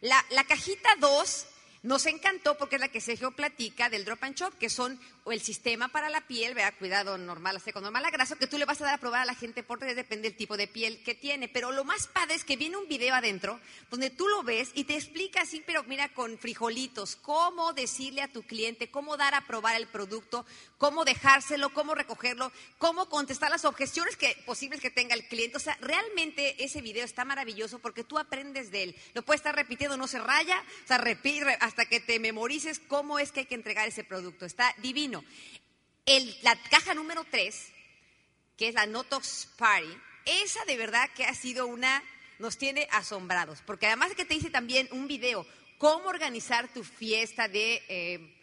[0.00, 1.46] La, la cajita 2
[1.82, 5.40] nos encantó porque es la que Sergio platica del drop and shop, que son el
[5.40, 6.74] sistema para la piel, ¿verdad?
[6.78, 9.24] Cuidado normal, seco, normal a graso, que tú le vas a dar a probar a
[9.24, 11.48] la gente porque depende del tipo de piel que tiene.
[11.48, 13.60] Pero lo más padre es que viene un video adentro
[13.90, 18.32] donde tú lo ves y te explica así, pero mira, con frijolitos, cómo decirle a
[18.32, 20.46] tu cliente, cómo dar a probar el producto,
[20.78, 25.56] cómo dejárselo, cómo recogerlo, cómo contestar las objeciones que, posibles que tenga el cliente.
[25.56, 28.96] O sea, realmente ese video está maravilloso porque tú aprendes de él.
[29.14, 31.26] Lo puedes estar repitiendo, no se raya, o sea, repite
[31.66, 34.46] hasta que te memorices cómo es que hay que entregar ese producto.
[34.46, 35.24] Está divino.
[36.42, 37.72] La caja número 3,
[38.56, 39.92] que es la Notox Party,
[40.24, 42.04] esa de verdad que ha sido una,
[42.38, 45.44] nos tiene asombrados, porque además de que te dice también un video,
[45.78, 48.34] cómo organizar tu fiesta de, eh,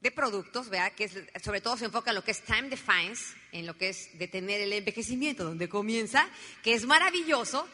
[0.00, 0.92] de productos, ¿verdad?
[0.92, 4.18] Que sobre todo se enfoca en lo que es time defines, en lo que es
[4.18, 6.28] detener el envejecimiento, donde comienza,
[6.64, 7.68] que es maravilloso.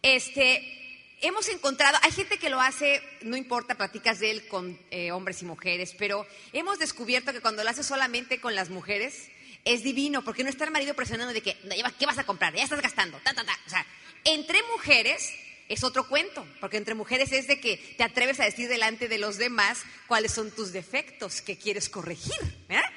[0.00, 0.83] Este,
[1.26, 5.40] hemos encontrado, hay gente que lo hace, no importa, platicas de él con eh, hombres
[5.42, 9.30] y mujeres, pero hemos descubierto que cuando lo haces solamente con las mujeres,
[9.64, 12.54] es divino, porque no está el marido presionando de que, "No, ¿qué vas a comprar?
[12.54, 13.58] Ya estás gastando, ta, ta, ta.
[13.66, 13.86] O sea,
[14.24, 15.32] entre mujeres
[15.68, 19.16] es otro cuento, porque entre mujeres es de que te atreves a decir delante de
[19.16, 22.36] los demás cuáles son tus defectos que quieres corregir,
[22.68, 22.90] ¿verdad?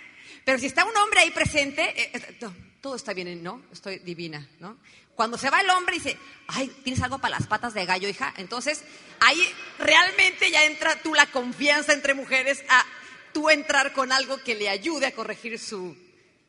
[0.44, 2.50] Pero si está un hombre ahí presente, eh, eh,
[2.82, 3.64] todo está bien, ¿no?
[3.72, 4.78] Estoy divina, ¿no?
[5.18, 8.08] Cuando se va el hombre y dice, ay, ¿tienes algo para las patas de gallo,
[8.08, 8.36] hija?
[8.38, 8.84] Entonces,
[9.20, 9.42] ahí
[9.80, 12.86] realmente ya entra tú la confianza entre mujeres a
[13.34, 15.98] tú entrar con algo que le ayude a corregir su,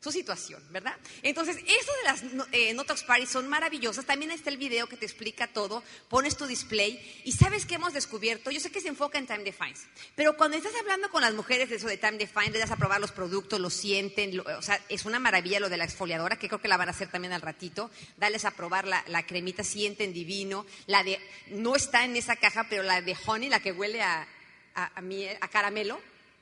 [0.01, 0.95] su situación, ¿verdad?
[1.23, 4.05] Entonces, eso de las no- eh, Party son maravillosas.
[4.05, 7.93] También está el video que te explica todo, pones tu display y sabes que hemos
[7.93, 9.85] descubierto, yo sé que se enfoca en Time Defines,
[10.15, 12.77] pero cuando estás hablando con las mujeres de eso de Time Defines, le das a
[12.77, 16.47] probar los productos, lo sienten, o sea, es una maravilla lo de la exfoliadora, que
[16.47, 19.63] creo que la van a hacer también al ratito, dales a probar la, la cremita,
[19.63, 23.71] sienten divino, la de, no está en esa caja, pero la de Honey, la que
[23.73, 24.27] huele a,
[24.75, 25.99] a caramelo,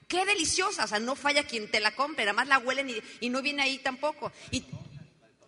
[0.07, 2.89] Qué deliciosa, o sea, no falla quien te la compre, nada más la huelen
[3.19, 4.31] y, no viene ahí tampoco.
[4.51, 4.63] Y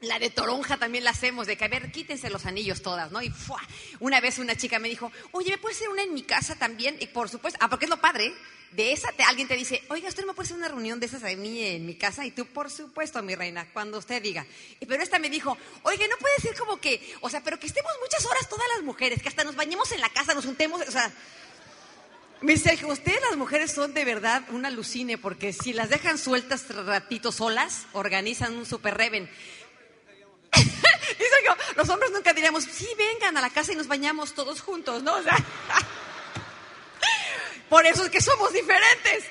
[0.02, 3.22] la de toronja también la hacemos, de que a ver, quítense los anillos todas, ¿no?
[3.22, 3.62] Y ¡fua!
[4.00, 6.98] una vez una chica me dijo, oye, ¿me puede hacer una en mi casa también?
[7.00, 8.34] Y por supuesto, ah, porque es lo padre,
[8.72, 11.24] de esa alguien te dice, oiga, ¿usted no me puede hacer una reunión de esas
[11.24, 12.26] a mí en mi casa?
[12.26, 14.46] Y tú, por supuesto, mi reina, cuando usted diga.
[14.80, 17.68] Y, pero esta me dijo, oye, no puede ser como que, o sea, pero que
[17.68, 20.82] estemos muchas horas todas las mujeres, que hasta nos bañemos en la casa, nos juntemos,
[20.82, 21.12] o sea...
[22.42, 26.74] Me dice, ustedes las mujeres son de verdad un alucine, porque si las dejan sueltas
[26.74, 29.30] ratito solas, organizan un super reven.
[30.54, 34.62] Dice yo, los hombres nunca diríamos, sí, vengan a la casa y nos bañamos todos
[34.62, 35.16] juntos, ¿no?
[35.16, 35.36] O sea,
[37.70, 39.24] por eso es que somos diferentes.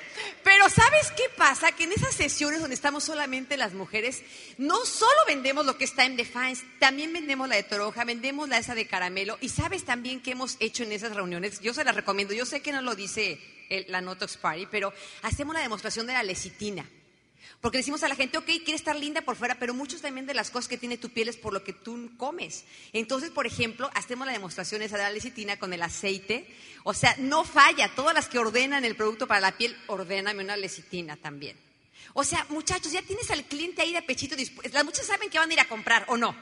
[0.43, 1.71] Pero ¿sabes qué pasa?
[1.73, 4.23] Que en esas sesiones donde estamos solamente las mujeres,
[4.57, 8.57] no solo vendemos lo que está en Defiance, también vendemos la de toronja, vendemos la
[8.57, 9.37] esa de caramelo.
[9.41, 11.59] Y ¿sabes también qué hemos hecho en esas reuniones?
[11.59, 12.33] Yo se las recomiendo.
[12.33, 16.13] Yo sé que no lo dice el- la Notox Party, pero hacemos la demostración de
[16.13, 16.85] la lecitina.
[17.61, 20.33] Porque decimos a la gente, ok, quiere estar linda por fuera, pero muchos también de
[20.33, 22.63] las cosas que tiene tu piel es por lo que tú comes.
[22.93, 26.47] Entonces, por ejemplo, hacemos la demostración esa de la lecitina con el aceite.
[26.83, 27.93] O sea, no falla.
[27.95, 31.57] Todas las que ordenan el producto para la piel, ordéname una lecitina también.
[32.13, 34.73] O sea, muchachos, ya tienes al cliente ahí de pechito dispuesto.
[34.73, 36.33] Las muchachas saben que van a ir a comprar, ¿o no?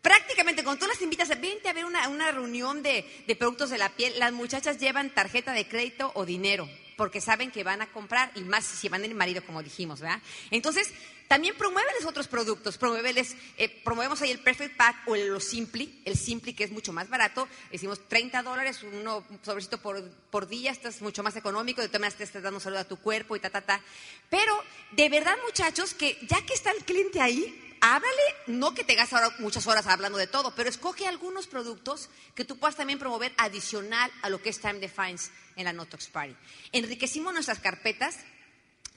[0.00, 3.78] Prácticamente, cuando tú las invitas vente a ver una, una reunión de, de productos de
[3.78, 6.68] la piel, las muchachas llevan tarjeta de crédito o dinero,
[6.98, 10.20] porque saben que van a comprar, y más si van el marido, como dijimos, ¿verdad?
[10.50, 10.92] Entonces,
[11.28, 16.02] también promuéveles otros productos, promuéveles, eh, promovemos ahí el Perfect Pack o el, lo Simply,
[16.04, 20.48] el Simply que es mucho más barato, decimos 30 dólares, uno, un sobrecito por, por
[20.48, 23.36] día, estás mucho más económico, de todas maneras te estás dando salud a tu cuerpo
[23.36, 23.80] y ta, ta, ta.
[24.28, 24.52] Pero,
[24.90, 29.14] de verdad, muchachos, que ya que está el cliente ahí, háblale, no que te gastes
[29.14, 33.32] ahora muchas horas hablando de todo, pero escoge algunos productos que tú puedas también promover
[33.36, 36.34] adicional a lo que es Time Defines en la Notox Party.
[36.72, 38.16] Enriquecimos nuestras carpetas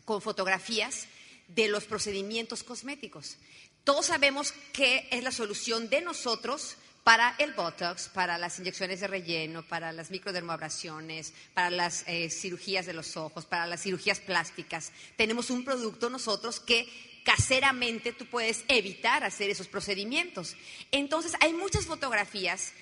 [0.05, 1.07] con fotografías
[1.47, 3.37] de los procedimientos cosméticos.
[3.83, 9.07] Todos sabemos qué es la solución de nosotros para el Botox, para las inyecciones de
[9.07, 14.91] relleno, para las microdermoabrasiones, para las eh, cirugías de los ojos, para las cirugías plásticas.
[15.17, 20.55] Tenemos un producto nosotros que caseramente tú puedes evitar hacer esos procedimientos.
[20.91, 22.73] Entonces, hay muchas fotografías.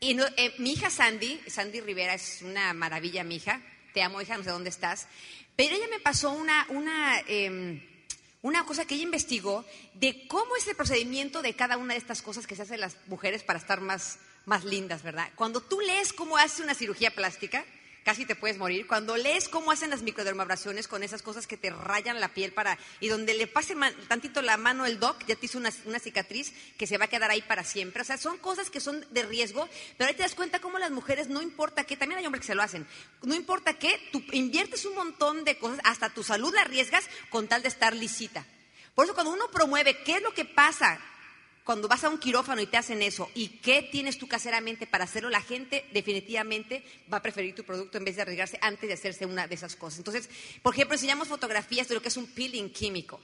[0.00, 3.60] Y eh, mi hija Sandy, Sandy Rivera es una maravilla, mi hija.
[3.94, 5.08] Te amo, hija, no sé dónde estás.
[5.56, 7.80] Pero ella me pasó una, una, em,
[8.42, 12.20] una cosa que ella investigó de cómo es el procedimiento de cada una de estas
[12.20, 15.30] cosas que se hacen las mujeres para estar más, más lindas, ¿verdad?
[15.34, 17.64] Cuando tú lees cómo hace una cirugía plástica,
[18.06, 18.86] casi te puedes morir.
[18.86, 22.78] Cuando lees cómo hacen las microdermabrasiones con esas cosas que te rayan la piel para
[23.00, 23.74] y donde le pase
[24.06, 27.08] tantito la mano el doc, ya te hizo una, una cicatriz que se va a
[27.08, 28.02] quedar ahí para siempre.
[28.02, 30.92] O sea, son cosas que son de riesgo, pero ahí te das cuenta cómo las
[30.92, 32.86] mujeres, no importa qué, también hay hombres que se lo hacen,
[33.22, 37.48] no importa qué, tú inviertes un montón de cosas, hasta tu salud la arriesgas con
[37.48, 38.46] tal de estar lisita.
[38.94, 41.00] Por eso cuando uno promueve qué es lo que pasa
[41.66, 45.02] cuando vas a un quirófano y te hacen eso y qué tienes tú caseramente para
[45.04, 48.94] hacerlo, la gente definitivamente va a preferir tu producto en vez de arriesgarse antes de
[48.94, 49.98] hacerse una de esas cosas.
[49.98, 50.30] Entonces,
[50.62, 53.20] por ejemplo, enseñamos fotografías de lo que es un peeling químico.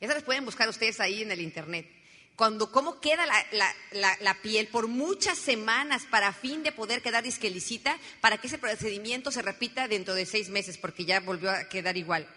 [0.00, 1.90] Esas las pueden buscar ustedes ahí en el internet.
[2.36, 3.74] Cuando, cómo queda la,
[4.20, 9.32] la- piel por muchas semanas para fin de poder quedar disquelicita, para que ese procedimiento
[9.32, 12.28] se repita dentro de seis meses, porque ya volvió a quedar igual.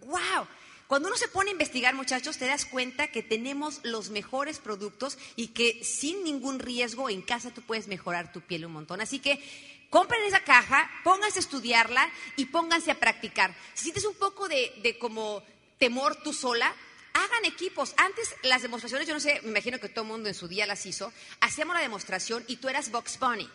[0.00, 0.48] ¡Wow!
[0.86, 5.18] Cuando uno se pone a investigar, muchachos, te das cuenta que tenemos los mejores productos
[5.34, 9.00] y que sin ningún riesgo en casa tú puedes mejorar tu piel un montón.
[9.00, 9.42] Así que
[9.88, 13.54] compren esa caja, pónganse a estudiarla y pónganse a practicar.
[13.72, 15.42] Si sientes un poco de, de como
[15.78, 16.74] temor tú sola,
[17.14, 17.94] hagan equipos.
[17.96, 20.66] Antes las demostraciones, yo no sé, me imagino que todo el mundo en su día
[20.66, 23.48] las hizo, hacíamos la demostración y tú eras Box Bunny.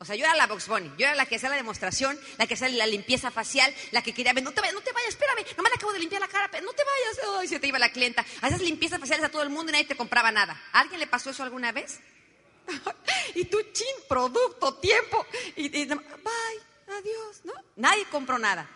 [0.00, 2.46] O sea, yo era la Box Bunny, yo era la que hacía la demostración, la
[2.46, 5.08] que hacía la limpieza facial, la que quería ver, no te vayas, no te vayas,
[5.08, 7.80] espérame, nomás le acabo de limpiar la cara, no te vayas, ay, se te iba
[7.80, 8.24] la clienta.
[8.40, 10.62] Hacías limpiezas faciales a todo el mundo y nadie te compraba nada.
[10.72, 11.98] ¿A alguien le pasó eso alguna vez?
[13.34, 15.96] y tú, chin, producto, tiempo, y, y bye,
[16.96, 17.54] adiós, ¿no?
[17.74, 18.70] Nadie compró nada.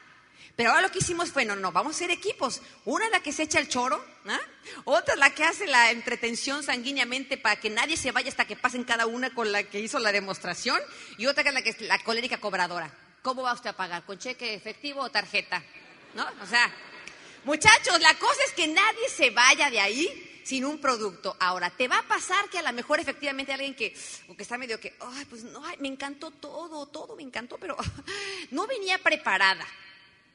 [0.57, 2.61] Pero ahora lo que hicimos fue, no, no, vamos a hacer equipos.
[2.85, 4.41] Una es la que se echa el choro, ¿ah?
[4.85, 8.57] otra es la que hace la entretención sanguíneamente para que nadie se vaya hasta que
[8.57, 10.81] pasen cada una con la que hizo la demostración,
[11.19, 12.93] y otra que es la que es la colérica cobradora.
[13.23, 14.05] ¿Cómo va usted a pagar?
[14.05, 15.63] ¿Con cheque efectivo o tarjeta?
[16.15, 16.27] ¿No?
[16.43, 16.71] O sea,
[17.45, 21.37] Muchachos, la cosa es que nadie se vaya de ahí sin un producto.
[21.41, 23.97] Ahora, te va a pasar que a lo mejor efectivamente alguien que,
[24.29, 27.59] o que está medio que, ay, pues no, ay, me encantó todo, todo me encantó,
[27.59, 27.77] pero
[28.53, 29.67] no venía preparada.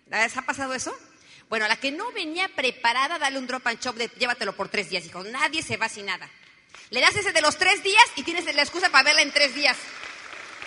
[0.09, 0.95] ¿Les ha pasado eso?
[1.49, 4.69] Bueno, a la que no venía preparada, dale un drop and chop de llévatelo por
[4.69, 5.23] tres días, hijo.
[5.23, 6.29] Nadie se va sin nada.
[6.89, 9.55] Le das ese de los tres días y tienes la excusa para verla en tres
[9.55, 9.77] días.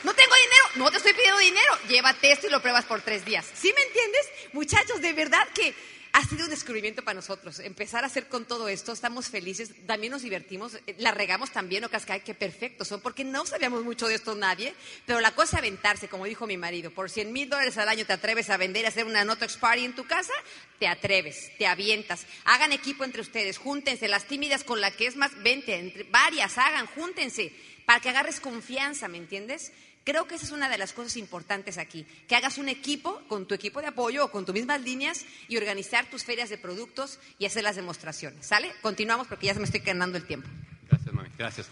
[0.02, 1.78] No tengo dinero, no te estoy pidiendo dinero.
[1.88, 3.46] Llévate esto y lo pruebas por tres días.
[3.54, 4.26] ¿Sí me entiendes?
[4.52, 5.74] Muchachos, de verdad que
[6.12, 7.60] ha sido un descubrimiento para nosotros.
[7.60, 11.84] Empezar a hacer con todo esto, estamos felices, también nos divertimos, eh, la regamos también,
[11.84, 14.74] o cascay, que perfectos son, porque no sabíamos mucho de esto nadie,
[15.06, 18.06] pero la cosa es aventarse, como dijo mi marido, por 100 mil dólares al año
[18.06, 20.32] te atreves a vender, a hacer una Notox Party en tu casa,
[20.78, 22.26] te atreves, te avientas.
[22.44, 26.58] Hagan equipo entre ustedes, júntense, las tímidas con la que es más, vente, entre varias,
[26.58, 27.52] hagan, júntense,
[27.86, 29.72] para que agarres confianza, ¿me entiendes?
[30.04, 33.46] Creo que esa es una de las cosas importantes aquí, que hagas un equipo con
[33.46, 37.18] tu equipo de apoyo o con tus mismas líneas y organizar tus ferias de productos
[37.38, 38.46] y hacer las demostraciones.
[38.46, 38.72] ¿Sale?
[38.80, 40.48] Continuamos porque ya se me estoy ganando el tiempo.
[40.88, 41.28] Gracias, mami.
[41.36, 41.66] Gracias.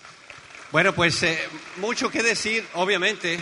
[0.71, 1.39] Bueno, pues eh,
[1.79, 3.39] mucho que decir, obviamente.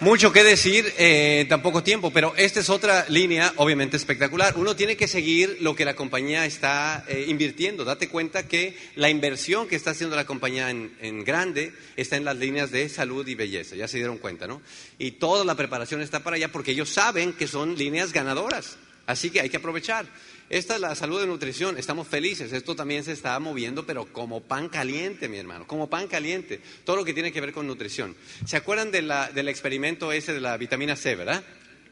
[0.00, 4.54] Mucho que decir en tan poco tiempo, pero esta es otra línea obviamente espectacular.
[4.56, 7.84] Uno tiene que seguir lo que la compañía está eh, invirtiendo.
[7.84, 12.24] Date cuenta que la inversión que está haciendo la compañía en, en, grande está en
[12.24, 13.76] las líneas de salud y belleza.
[13.76, 14.62] Ya se dieron cuenta, ¿no?
[14.98, 18.78] Y toda la preparación está para allá porque ellos saben que son líneas ganadoras.
[19.04, 20.06] Así que hay que aprovechar.
[20.50, 24.40] Esta es la salud de nutrición, estamos felices, esto también se está moviendo, pero como
[24.40, 28.16] pan caliente, mi hermano, como pan caliente, todo lo que tiene que ver con nutrición.
[28.44, 31.44] ¿Se acuerdan de la, del experimento ese de la vitamina C, verdad?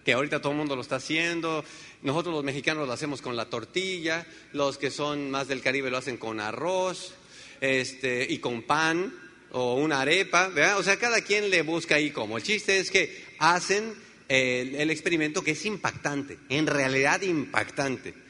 [0.04, 1.64] Que ahorita todo el mundo lo está haciendo,
[2.02, 5.98] nosotros los mexicanos lo hacemos con la tortilla, los que son más del Caribe lo
[5.98, 7.14] hacen con arroz
[7.60, 9.14] este, y con pan
[9.52, 10.78] o una arepa, ¿verdad?
[10.78, 12.38] O sea, cada quien le busca ahí como.
[12.38, 13.94] El chiste es que hacen
[14.26, 18.26] el, el experimento que es impactante, en realidad impactante.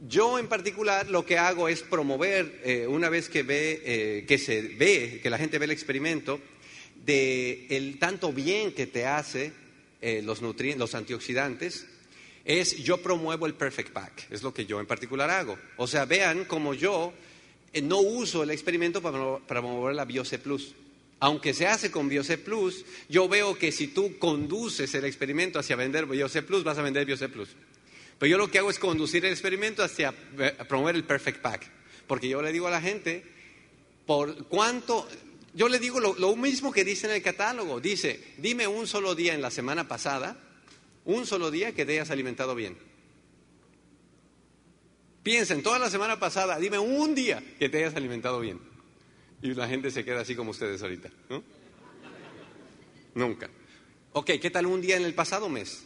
[0.00, 4.38] Yo en particular lo que hago es promover, eh, una vez que, ve, eh, que
[4.38, 6.40] se ve, que la gente ve el experimento,
[7.04, 9.52] de el tanto bien que te hace
[10.02, 11.86] eh, los, los antioxidantes,
[12.44, 15.58] es yo promuevo el Perfect Pack, es lo que yo en particular hago.
[15.76, 17.12] O sea, vean como yo
[17.72, 20.74] eh, no uso el experimento para, promover la BioC Plus.
[21.18, 25.76] Aunque se hace con BioC Plus, yo veo que si tú conduces el experimento hacia
[25.76, 27.48] vender BioC Plus, vas a vender BioC Plus.
[28.18, 31.70] Pero yo lo que hago es conducir el experimento hacia eh, promover el Perfect Pack.
[32.06, 33.24] Porque yo le digo a la gente,
[34.06, 35.06] por cuánto,
[35.54, 37.80] yo le digo lo, mismo que dice en el catálogo.
[37.80, 40.38] Dice, dime un solo día en la semana pasada,
[41.04, 42.78] un solo día que te hayas alimentado bien.
[45.22, 48.60] Piensa en toda la semana pasada, dime un día que te hayas alimentado bien.
[49.42, 51.10] Y la gente se queda así como ustedes ahorita.
[51.28, 51.42] ¿no?
[53.14, 53.50] Nunca.
[54.12, 55.84] Ok, ¿qué tal un día en el pasado mes?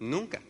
[0.00, 0.40] Nunca.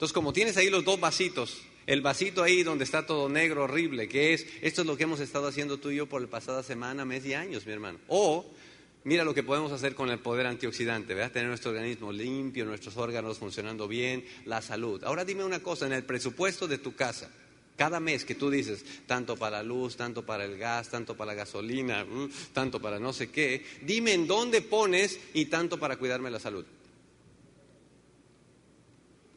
[0.00, 4.08] Entonces, como tienes ahí los dos vasitos, el vasito ahí donde está todo negro, horrible,
[4.08, 6.62] que es, esto es lo que hemos estado haciendo tú y yo por la pasada
[6.62, 7.98] semana, mes y años, mi hermano.
[8.08, 8.46] O,
[9.04, 11.32] mira lo que podemos hacer con el poder antioxidante, ¿verdad?
[11.32, 15.04] Tener nuestro organismo limpio, nuestros órganos funcionando bien, la salud.
[15.04, 17.28] Ahora dime una cosa, en el presupuesto de tu casa,
[17.76, 21.32] cada mes que tú dices, tanto para la luz, tanto para el gas, tanto para
[21.32, 25.98] la gasolina, mm, tanto para no sé qué, dime en dónde pones y tanto para
[25.98, 26.64] cuidarme la salud.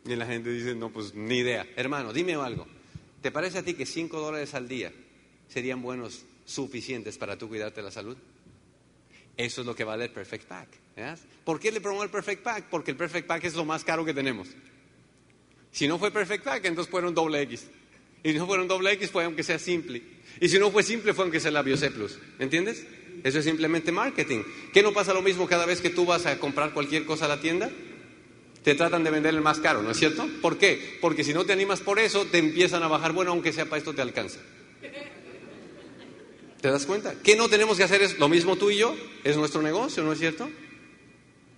[0.06, 1.66] Y la gente dice, no, pues ni idea.
[1.76, 2.68] Hermano, dime algo.
[3.22, 4.92] ¿Te parece a ti que 5 dólares al día
[5.48, 8.18] serían buenos, suficientes para tú cuidarte la salud?
[9.38, 10.68] Eso es lo que vale el Perfect Pack.
[11.44, 12.66] ¿Por qué le promuevo el Perfect Pack?
[12.70, 14.50] Porque el Perfect Pack es lo más caro que tenemos.
[15.72, 17.68] Si no fue Perfect Pack, entonces fuera un doble X.
[18.24, 20.04] Y si no fuera un doble X, fue aunque sea simple.
[20.40, 22.20] Y si no fue simple, fue aunque sea la BioC Plus.
[22.40, 22.86] ¿Entiendes?
[23.24, 24.44] Eso es simplemente marketing.
[24.72, 27.30] ¿Qué no pasa lo mismo cada vez que tú vas a comprar cualquier cosa a
[27.30, 27.72] la tienda?
[28.64, 30.28] Te tratan de vender el más caro, ¿no es cierto?
[30.42, 30.98] ¿Por qué?
[31.02, 33.78] Porque si no te animas por eso, te empiezan a bajar, bueno, aunque sea para
[33.78, 34.40] esto te alcanza.
[36.62, 37.14] ¿Te das cuenta?
[37.22, 38.02] ¿Qué no tenemos que hacer?
[38.02, 38.96] Es lo mismo tú y yo,
[39.26, 40.50] es nuestro negocio, ¿no es cierto?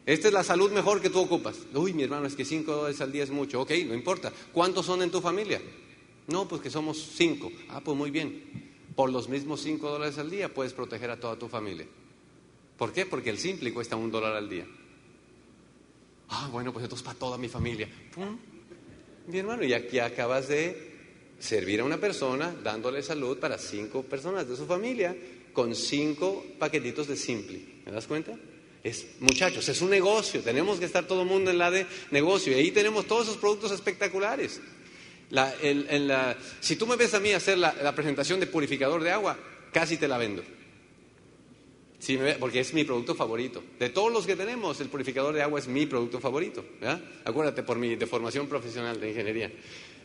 [0.07, 1.57] Esta es la salud mejor que tú ocupas.
[1.73, 3.61] Uy, mi hermano, es que cinco dólares al día es mucho.
[3.61, 4.31] Ok, no importa.
[4.51, 5.61] ¿Cuántos son en tu familia?
[6.27, 7.51] No, pues que somos cinco.
[7.69, 8.73] Ah, pues muy bien.
[8.95, 11.85] Por los mismos cinco dólares al día puedes proteger a toda tu familia.
[12.77, 13.05] ¿Por qué?
[13.05, 14.65] Porque el simple cuesta un dólar al día.
[16.29, 17.87] Ah, bueno, pues entonces para toda mi familia.
[19.27, 20.93] Mi hermano, y aquí acabas de
[21.39, 25.15] servir a una persona dándole salud para cinco personas de su familia
[25.53, 27.59] con cinco paquetitos de Simple.
[27.85, 28.33] ¿Me das cuenta?
[28.83, 32.53] Es, muchachos, es un negocio, tenemos que estar todo el mundo en la de negocio
[32.53, 34.61] y ahí tenemos todos esos productos espectaculares.
[36.59, 39.37] si tú me ves a mí hacer la presentación de purificador de agua,
[39.71, 40.43] casi te la vendo.
[42.39, 43.63] Porque es mi producto favorito.
[43.79, 46.63] De todos los que tenemos, el purificador de agua es mi producto favorito.
[47.23, 49.51] Acuérdate por mi deformación profesional de ingeniería.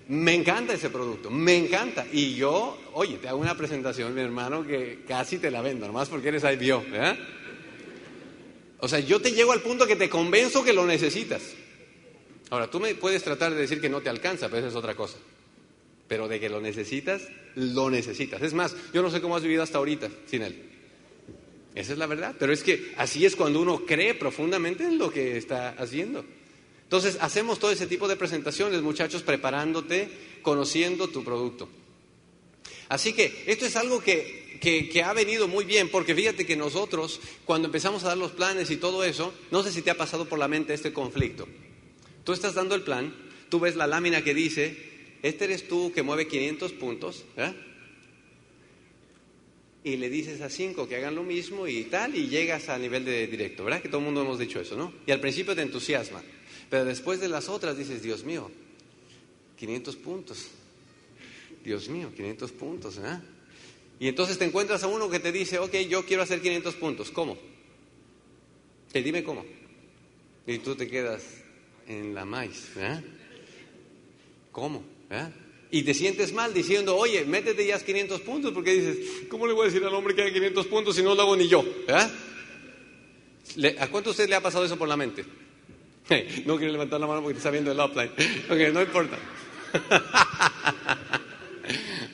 [0.09, 2.07] Me encanta ese producto, me encanta.
[2.13, 6.09] Y yo, oye, te hago una presentación, mi hermano, que casi te la vendo, nomás
[6.09, 6.85] porque eres IBO.
[8.79, 11.43] O sea, yo te llego al punto que te convenzo que lo necesitas.
[12.49, 14.97] Ahora, tú me puedes tratar de decir que no te alcanza, pero eso es otra
[14.97, 15.19] cosa.
[16.09, 17.23] Pero de que lo necesitas,
[17.55, 18.43] lo necesitas.
[18.43, 20.71] Es más, yo no sé cómo has vivido hasta ahorita sin él.
[21.75, 22.35] Esa es la verdad.
[22.39, 26.25] Pero es que así es cuando uno cree profundamente en lo que está haciendo.
[26.83, 30.09] Entonces, hacemos todo ese tipo de presentaciones, muchachos, preparándote,
[30.43, 31.69] conociendo tu producto.
[32.89, 37.21] Así que esto es algo que, que, ha venido muy bien, porque fíjate que nosotros,
[37.45, 40.29] cuando empezamos a dar los planes y todo eso, no sé si te ha pasado
[40.29, 41.47] por la mente este conflicto.
[42.25, 43.15] Tú estás dando el plan,
[43.49, 44.77] tú ves la lámina que dice,
[45.23, 47.55] este eres tú que mueve 500 puntos, ¿eh?
[49.83, 53.05] Y le dices a cinco que hagan lo mismo y tal, y llegas a nivel
[53.05, 53.81] de directo, ¿verdad?
[53.81, 54.93] Que todo el mundo hemos dicho eso, ¿no?
[55.07, 56.23] Y al principio te entusiasma.
[56.69, 58.51] Pero después de las otras dices, Dios mío,
[59.57, 60.49] 500 puntos.
[61.65, 62.99] Dios mío, 500 puntos.
[62.99, 63.21] ¿eh?
[63.99, 67.11] Y entonces te encuentras a uno que te dice, ok, yo quiero hacer 500 puntos.
[67.11, 67.37] ¿Cómo?
[68.93, 69.45] Te dime cómo.
[70.47, 71.23] Y tú te quedas
[71.87, 72.71] en la maíz.
[72.77, 73.03] ¿eh?
[74.53, 74.83] ¿Cómo?
[75.11, 75.29] ¿Eh?
[75.71, 79.63] Y te sientes mal diciendo, oye, métete ya 500 puntos, porque dices, ¿cómo le voy
[79.63, 81.65] a decir al hombre que haga 500 puntos si no lo hago ni yo?
[83.79, 85.25] ¿A cuánto usted le ha pasado eso por la mente?
[86.45, 88.11] No quiere levantar la mano porque está viendo el upline.
[88.51, 89.19] Ok, no importa.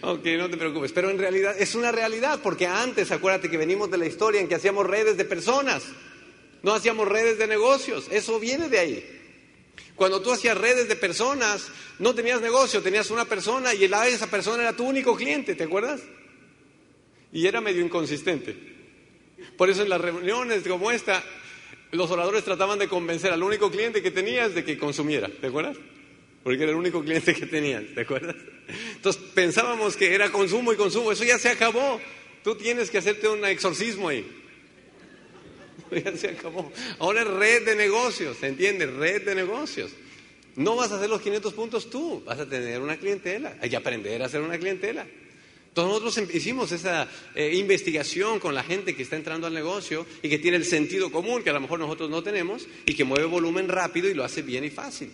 [0.02, 0.92] Ok, no te preocupes.
[0.92, 4.46] Pero en realidad es una realidad, porque antes, acuérdate que venimos de la historia en
[4.46, 5.82] que hacíamos redes de personas,
[6.62, 8.06] no hacíamos redes de negocios.
[8.12, 9.04] Eso viene de ahí.
[9.96, 11.68] Cuando tú hacías redes de personas,
[11.98, 16.02] no tenías negocio, tenías una persona y esa persona era tu único cliente, ¿te acuerdas?
[17.32, 18.54] Y era medio inconsistente.
[19.56, 21.24] Por eso en las reuniones como esta,
[21.92, 25.78] los oradores trataban de convencer al único cliente que tenías de que consumiera, ¿te acuerdas?
[26.44, 28.36] Porque era el único cliente que tenías, ¿te acuerdas?
[28.96, 32.00] Entonces pensábamos que era consumo y consumo, eso ya se acabó.
[32.44, 34.24] Tú tienes que hacerte un exorcismo ahí.
[36.98, 38.86] Ahora es red de negocios, ¿se entiende?
[38.86, 39.90] Red de negocios.
[40.56, 43.56] No vas a hacer los 500 puntos tú, vas a tener una clientela.
[43.60, 45.06] Hay que aprender a hacer una clientela.
[45.74, 50.30] Todos nosotros hicimos esa eh, investigación con la gente que está entrando al negocio y
[50.30, 53.26] que tiene el sentido común que a lo mejor nosotros no tenemos y que mueve
[53.26, 55.12] volumen rápido y lo hace bien y fácil.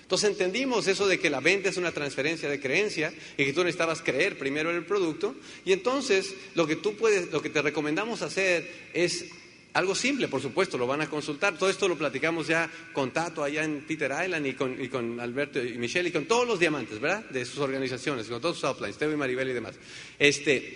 [0.00, 3.62] Entonces entendimos eso de que la venta es una transferencia de creencia y que tú
[3.62, 5.34] necesitabas creer primero en el producto
[5.66, 9.26] y entonces lo que tú puedes, lo que te recomendamos hacer es
[9.74, 11.56] algo simple, por supuesto, lo van a consultar.
[11.58, 15.20] Todo esto lo platicamos ya con Tato allá en Peter Island y con, y con
[15.20, 17.24] Alberto y Michelle y con todos los diamantes, ¿verdad?
[17.30, 19.76] De sus organizaciones, con todos sus uplines, Teo y Maribel y demás.
[20.18, 20.74] Este,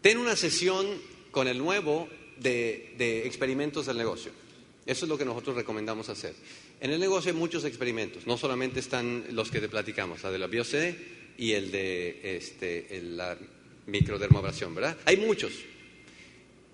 [0.00, 0.86] ten una sesión
[1.30, 2.08] con el nuevo
[2.38, 4.32] de, de experimentos del negocio.
[4.86, 6.34] Eso es lo que nosotros recomendamos hacer.
[6.80, 10.38] En el negocio hay muchos experimentos, no solamente están los que te platicamos, la de
[10.38, 10.94] la BioC
[11.36, 13.36] y el de este, la
[13.86, 14.96] microdermoabrasión, ¿verdad?
[15.04, 15.52] Hay muchos.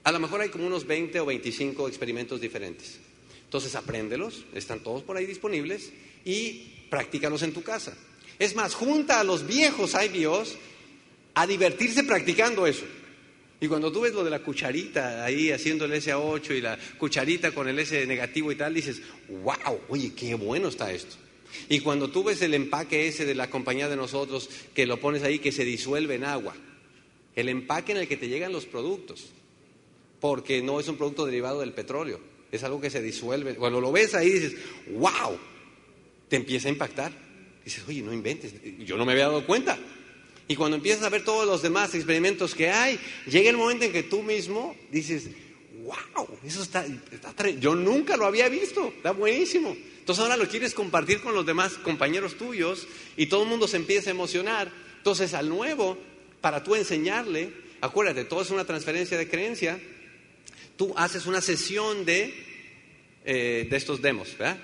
[0.04, 2.98] A lo mejor hay como unos 20 o 25 experimentos diferentes.
[3.44, 5.92] Entonces apréndelos, están todos por ahí disponibles
[6.24, 7.96] y practícalos en tu casa.
[8.38, 10.56] Es más, junta a los viejos IBOs
[11.34, 12.84] a divertirse practicando eso.
[13.60, 17.52] Y cuando tú ves lo de la cucharita ahí haciendo el SA8 y la cucharita
[17.52, 21.16] con el S negativo y tal, dices, wow, oye, qué bueno está esto.
[21.68, 25.22] Y cuando tú ves el empaque ese de la compañía de nosotros, que lo pones
[25.22, 26.54] ahí, que se disuelve en agua,
[27.36, 29.30] el empaque en el que te llegan los productos,
[30.24, 32.18] porque no es un producto derivado del petróleo,
[32.50, 33.56] es algo que se disuelve.
[33.56, 34.56] Cuando lo ves ahí dices,
[34.92, 35.38] wow,
[36.30, 37.12] te empieza a impactar.
[37.62, 39.78] Dices, oye, no inventes, yo no me había dado cuenta.
[40.48, 43.92] Y cuando empiezas a ver todos los demás experimentos que hay, llega el momento en
[43.92, 45.28] que tú mismo dices,
[45.82, 49.76] wow, eso está, está yo nunca lo había visto, está buenísimo.
[49.98, 53.76] Entonces ahora lo quieres compartir con los demás compañeros tuyos y todo el mundo se
[53.76, 54.72] empieza a emocionar.
[54.96, 55.98] Entonces al nuevo,
[56.40, 57.52] para tú enseñarle,
[57.82, 59.78] acuérdate, todo es una transferencia de creencia,
[60.76, 62.34] tú haces una sesión de,
[63.24, 64.58] eh, de estos demos, ¿verdad?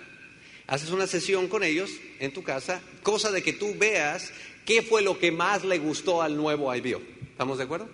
[0.66, 1.90] Haces una sesión con ellos
[2.20, 4.32] en tu casa, cosa de que tú veas
[4.64, 7.02] qué fue lo que más le gustó al nuevo IBO.
[7.22, 7.88] ¿Estamos de acuerdo?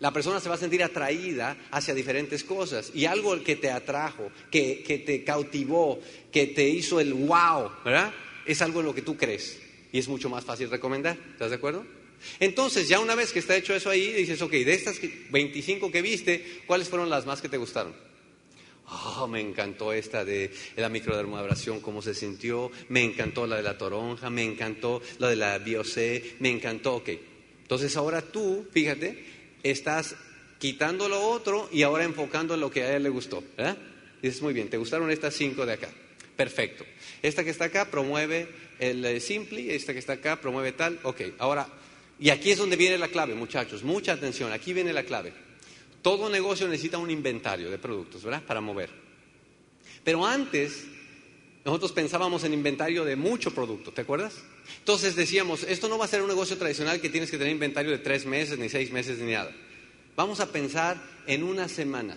[0.00, 4.30] La persona se va a sentir atraída hacia diferentes cosas y algo que te atrajo,
[4.50, 6.00] que, que te cautivó,
[6.32, 8.12] que te hizo el wow, ¿verdad?
[8.44, 9.60] Es algo en lo que tú crees
[9.92, 11.16] y es mucho más fácil recomendar.
[11.32, 11.86] ¿Estás de acuerdo?
[12.40, 15.00] Entonces, ya una vez que está hecho eso ahí, dices, ok, de estas
[15.30, 17.94] 25 que viste, ¿cuáles fueron las más que te gustaron?
[18.86, 23.78] Oh, me encantó esta de la microdermoabrasión, cómo se sintió, me encantó la de la
[23.78, 27.08] toronja, me encantó la de la biocé, me encantó, ok.
[27.62, 29.24] Entonces ahora tú, fíjate,
[29.62, 30.16] estás
[30.58, 33.42] quitando lo otro y ahora enfocando en lo que a él le gustó.
[33.56, 33.78] ¿verdad?
[34.20, 35.88] Dices, muy bien, te gustaron estas cinco de acá.
[36.36, 36.84] Perfecto.
[37.22, 38.48] Esta que está acá promueve
[38.78, 40.98] el eh, Simply, esta que está acá promueve tal.
[41.04, 41.68] Ok, ahora,
[42.18, 43.82] y aquí es donde viene la clave, muchachos.
[43.82, 45.32] Mucha atención, aquí viene la clave.
[46.02, 48.42] Todo negocio necesita un inventario de productos, ¿verdad?
[48.42, 48.90] Para mover.
[50.04, 50.84] Pero antes,
[51.64, 54.34] nosotros pensábamos en inventario de mucho producto, ¿te acuerdas?
[54.78, 57.90] Entonces decíamos, esto no va a ser un negocio tradicional que tienes que tener inventario
[57.90, 59.50] de tres meses, ni seis meses, ni nada.
[60.14, 62.16] Vamos a pensar en una semana.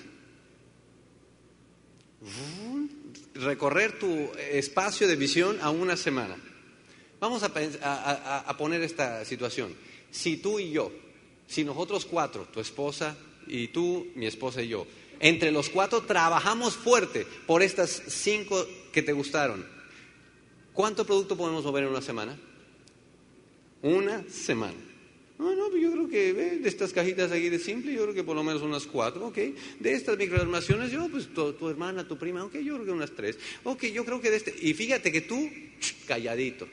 [3.36, 6.36] Recorrer tu espacio de visión a una semana.
[7.20, 9.74] Vamos a, poner esta situación.
[10.12, 10.92] Si tú y yo,
[11.48, 14.88] si nosotros cuatro, tu esposa y tú, mi esposa y yo,
[15.20, 19.66] entre los cuatro trabajamos fuerte por estas cinco que te gustaron,
[20.74, 22.38] ¿cuánto producto podemos mover en una semana?
[23.82, 24.88] Una semana.
[25.38, 28.36] No, no, yo creo que de estas cajitas aquí de simple, yo creo que por
[28.36, 29.38] lo menos unas cuatro, ok.
[29.80, 33.38] De estas microarmaciones, yo, pues tu, hermana, tu prima, ok, yo creo que unas tres.
[33.64, 34.56] Ok, yo creo que de este.
[34.60, 35.48] Y fíjate que tú,
[36.08, 36.68] calladito.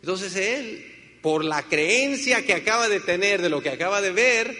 [0.00, 0.93] Entonces él,
[1.24, 4.54] por la creencia que acaba de tener de lo que acaba de ver,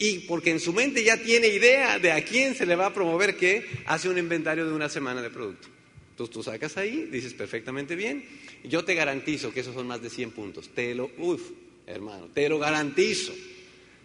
[0.00, 2.92] y porque en su mente ya tiene idea de a quién se le va a
[2.92, 5.68] promover qué, hace un inventario de una semana de producto.
[6.10, 8.24] Entonces tú sacas ahí, dices perfectamente bien,
[8.64, 10.70] yo te garantizo que esos son más de 100 puntos.
[10.70, 11.40] Te lo, uff,
[11.86, 13.32] hermano, te lo garantizo.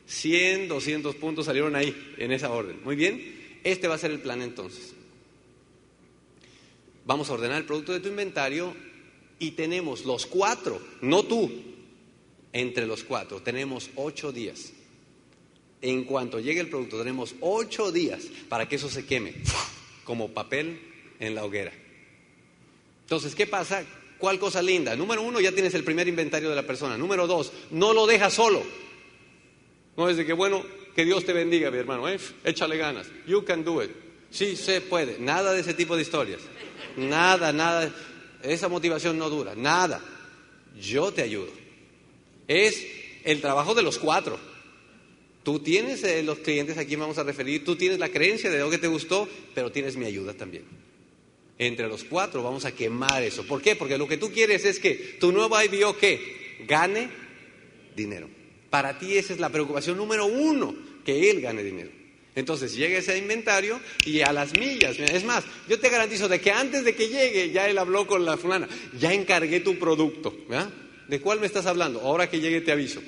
[0.06, 2.80] 100, 200 puntos salieron ahí, en esa orden.
[2.84, 4.94] Muy bien, este va a ser el plan entonces.
[7.08, 8.76] Vamos a ordenar el producto de tu inventario
[9.40, 11.76] y tenemos los cuatro, no tú,
[12.54, 14.74] entre los cuatro, tenemos ocho días.
[15.82, 19.36] En cuanto llegue el producto, tenemos ocho días para que eso se queme
[20.04, 20.80] como papel
[21.20, 21.72] en la hoguera.
[23.02, 23.86] Entonces, ¿qué pasa?
[24.18, 24.96] ¿Cuál cosa linda?
[24.96, 26.98] Número uno, ya tienes el primer inventario de la persona.
[26.98, 28.64] Número dos, no lo dejas solo.
[29.96, 30.64] No es de que, bueno,
[30.96, 32.10] que Dios te bendiga, mi hermano.
[32.10, 32.20] ¿eh?
[32.44, 33.08] Échale ganas.
[33.28, 33.92] You can do it.
[34.32, 35.20] Sí, se puede.
[35.20, 36.42] Nada de ese tipo de historias.
[36.98, 37.94] Nada, nada.
[38.42, 39.54] Esa motivación no dura.
[39.56, 40.02] Nada.
[40.80, 41.52] Yo te ayudo.
[42.48, 42.86] Es
[43.24, 44.40] el trabajo de los cuatro.
[45.44, 48.60] Tú tienes eh, los clientes a quien vamos a referir, tú tienes la creencia de
[48.60, 50.64] lo que te gustó, pero tienes mi ayuda también.
[51.58, 53.46] Entre los cuatro vamos a quemar eso.
[53.46, 53.76] ¿Por qué?
[53.76, 57.10] Porque lo que tú quieres es que tu nuevo IBO que gane
[57.96, 58.30] dinero.
[58.70, 60.76] Para ti esa es la preocupación número uno,
[61.06, 61.92] que él gane dinero.
[62.36, 65.00] Entonces llega ese inventario y a las millas.
[65.00, 68.26] Es más, yo te garantizo de que antes de que llegue ya él habló con
[68.26, 68.68] la fulana,
[69.00, 70.36] ya encargué tu producto.
[71.08, 72.02] ¿De cuál me estás hablando?
[72.02, 73.02] Ahora que llegue te aviso.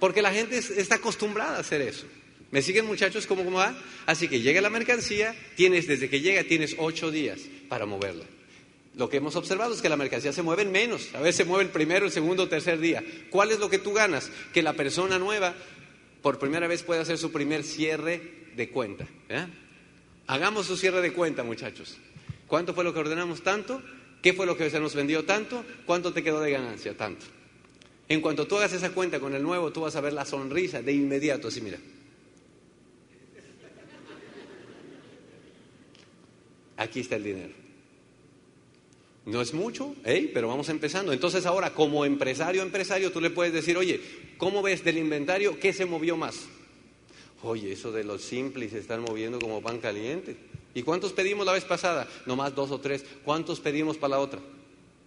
[0.00, 2.06] Porque la gente está acostumbrada a hacer eso.
[2.50, 3.76] ¿Me siguen muchachos cómo, va?
[4.06, 8.24] Así que llega la mercancía, tienes desde que llega tienes ocho días para moverla.
[8.94, 11.12] Lo que hemos observado es que la mercancía se mueve en menos.
[11.14, 13.02] A veces se mueve el primero, el segundo, tercer día.
[13.30, 14.30] ¿Cuál es lo que tú ganas?
[14.52, 15.54] Que la persona nueva
[16.22, 18.20] por primera vez pueda hacer su primer cierre
[18.54, 19.06] de cuenta.
[20.28, 21.98] Hagamos su cierre de cuenta, muchachos.
[22.46, 23.42] ¿Cuánto fue lo que ordenamos?
[23.42, 23.82] Tanto.
[24.24, 25.26] ¿Qué fue lo que se nos vendió?
[25.26, 25.66] Tanto.
[25.84, 26.96] ¿Cuánto te quedó de ganancia?
[26.96, 27.26] Tanto.
[28.08, 30.80] En cuanto tú hagas esa cuenta con el nuevo, tú vas a ver la sonrisa
[30.80, 31.78] de inmediato, así mira.
[36.78, 37.52] aquí está el dinero.
[39.26, 41.12] No es mucho, pero vamos empezando.
[41.12, 44.00] Entonces ahora, como empresario, empresario, tú le puedes decir, oye,
[44.38, 45.60] ¿cómo ves del inventario?
[45.60, 46.46] ¿Qué se movió más?
[47.42, 50.34] Oye, eso de los simples se están moviendo como pan caliente.
[50.74, 52.08] ¿Y cuántos pedimos la vez pasada?
[52.26, 53.04] Nomás dos o tres.
[53.24, 54.40] ¿Cuántos pedimos para la otra?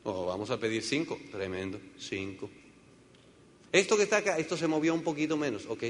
[0.03, 1.19] Oh, vamos a pedir cinco.
[1.31, 2.49] Tremendo, cinco.
[3.71, 5.83] Esto que está acá, esto se movió un poquito menos, ok.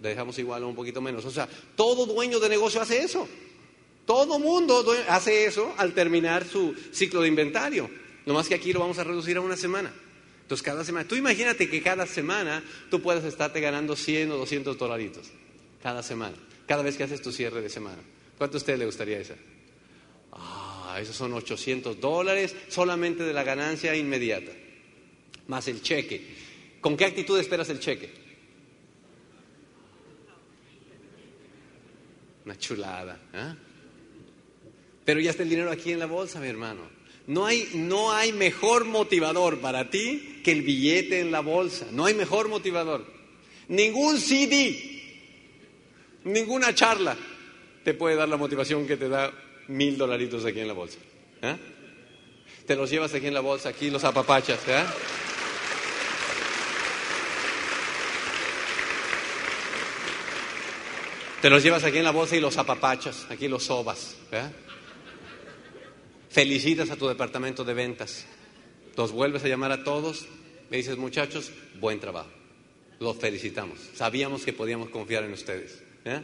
[0.00, 1.24] Dejamos igual un poquito menos.
[1.24, 3.28] O sea, todo dueño de negocio hace eso.
[4.04, 7.88] Todo mundo hace eso al terminar su ciclo de inventario.
[8.26, 9.94] No más que aquí lo vamos a reducir a una semana.
[10.42, 14.76] Entonces, cada semana, tú imagínate que cada semana tú puedes estarte ganando 100 o 200
[14.76, 15.30] dolaritos.
[15.80, 16.34] Cada semana.
[16.66, 18.02] Cada vez que haces tu cierre de semana.
[18.38, 19.34] ¿Cuánto a usted le gustaría esa?
[20.32, 24.52] Ah, esos son 800 dólares solamente de la ganancia inmediata.
[25.48, 26.20] Más el cheque.
[26.80, 28.10] ¿Con qué actitud esperas el cheque?
[32.44, 33.20] Una chulada.
[33.32, 33.54] ¿eh?
[35.04, 36.80] Pero ya está el dinero aquí en la bolsa, mi hermano.
[37.26, 41.86] No hay, no hay mejor motivador para ti que el billete en la bolsa.
[41.92, 43.06] No hay mejor motivador.
[43.68, 45.00] Ningún CD,
[46.24, 47.16] ninguna charla
[47.84, 49.32] te puede dar la motivación que te da
[49.68, 50.98] mil dolaritos aquí en la bolsa.
[51.42, 51.56] ¿eh?
[52.66, 54.60] Te los llevas aquí en la bolsa, aquí los apapachas.
[54.68, 54.84] ¿eh?
[61.40, 64.16] Te los llevas aquí en la bolsa y los apapachas, aquí los sobas.
[64.30, 64.48] ¿eh?
[66.32, 68.24] felicitas a tu departamento de ventas,
[68.96, 70.26] los vuelves a llamar a todos,
[70.70, 72.30] me dices, muchachos, buen trabajo,
[73.00, 75.82] los felicitamos, sabíamos que podíamos confiar en ustedes.
[76.06, 76.22] ¿eh?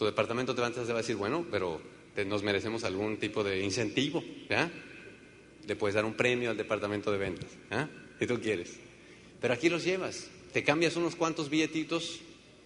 [0.00, 1.78] Tu departamento te va a decir, bueno, pero
[2.24, 4.70] nos merecemos algún tipo de incentivo, ¿ya?
[5.66, 7.86] Le puedes dar un premio al departamento de ventas, ¿ah?
[8.18, 8.78] Si tú quieres.
[9.42, 12.20] Pero aquí los llevas, te cambias unos cuantos billetitos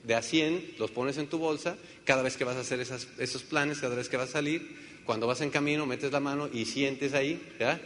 [0.04, 3.42] de a 100, los pones en tu bolsa, cada vez que vas a hacer esos
[3.42, 6.66] planes, cada vez que vas a salir, cuando vas en camino, metes la mano y
[6.66, 7.80] sientes ahí, ¿ya?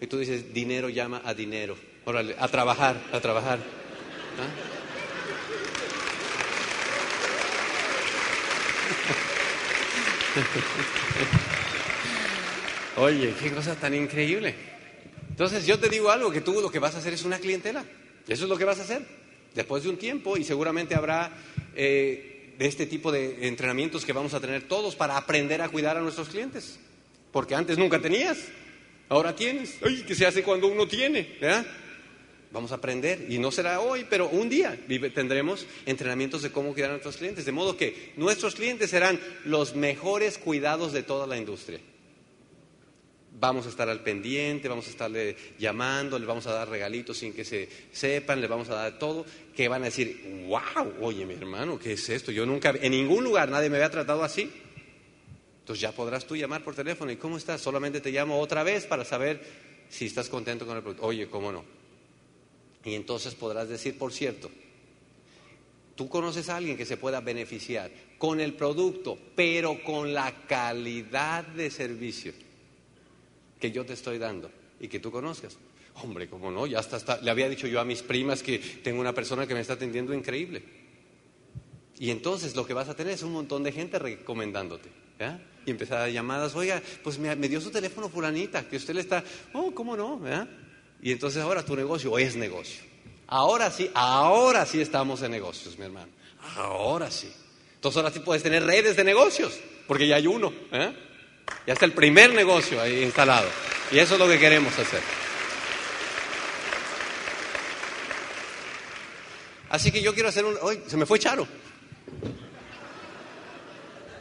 [0.00, 1.76] Y tú dices, dinero llama a dinero.
[2.06, 3.60] Órale, a trabajar, a trabajar.
[3.60, 4.83] ¿Ah?
[12.96, 14.54] Oye, qué cosa tan increíble.
[15.30, 17.84] Entonces yo te digo algo, que tú lo que vas a hacer es una clientela.
[18.28, 19.02] Eso es lo que vas a hacer.
[19.54, 21.32] Después de un tiempo, y seguramente habrá
[21.74, 26.00] eh, este tipo de entrenamientos que vamos a tener todos para aprender a cuidar a
[26.00, 26.78] nuestros clientes.
[27.32, 28.38] Porque antes nunca tenías,
[29.08, 29.78] ahora tienes.
[29.82, 31.36] Ay, ¿qué se hace cuando uno tiene?
[31.40, 31.66] ¿verdad?
[32.54, 34.78] Vamos a aprender, y no será hoy, pero un día
[35.12, 39.74] tendremos entrenamientos de cómo cuidar a nuestros clientes, de modo que nuestros clientes serán los
[39.74, 41.80] mejores cuidados de toda la industria.
[43.40, 47.32] Vamos a estar al pendiente, vamos a estarle llamando, le vamos a dar regalitos sin
[47.32, 49.26] que se sepan, le vamos a dar todo,
[49.56, 52.30] que van a decir, wow, oye mi hermano, ¿qué es esto?
[52.30, 54.48] Yo nunca, en ningún lugar nadie me había tratado así.
[55.58, 57.60] Entonces ya podrás tú llamar por teléfono y ¿cómo estás?
[57.60, 59.42] Solamente te llamo otra vez para saber
[59.88, 61.04] si estás contento con el producto.
[61.04, 61.83] Oye, ¿cómo no?
[62.84, 64.50] Y entonces podrás decir, por cierto,
[65.94, 71.44] tú conoces a alguien que se pueda beneficiar con el producto, pero con la calidad
[71.44, 72.32] de servicio
[73.60, 75.56] que yo te estoy dando y que tú conozcas.
[76.02, 76.66] Hombre, ¿cómo no?
[76.66, 79.60] Ya hasta, le había dicho yo a mis primas que tengo una persona que me
[79.60, 80.62] está atendiendo increíble.
[81.98, 84.90] Y entonces lo que vas a tener es un montón de gente recomendándote.
[85.64, 89.24] Y empezar a llamadas, oiga, pues me, dio su teléfono fulanita, que usted le está,
[89.52, 90.20] oh, ¿cómo no?
[91.04, 92.82] Y entonces ahora tu negocio es negocio.
[93.26, 96.08] Ahora sí, ahora sí estamos en negocios, mi hermano.
[96.56, 97.30] Ahora sí.
[97.74, 100.50] Entonces ahora sí puedes tener redes de negocios, porque ya hay uno.
[100.72, 100.96] ¿eh?
[101.66, 103.46] Ya está el primer negocio ahí instalado.
[103.92, 105.02] Y eso es lo que queremos hacer.
[109.68, 110.56] Así que yo quiero hacer un...
[110.62, 110.80] ¡Uy!
[110.86, 111.46] Se me fue Charo.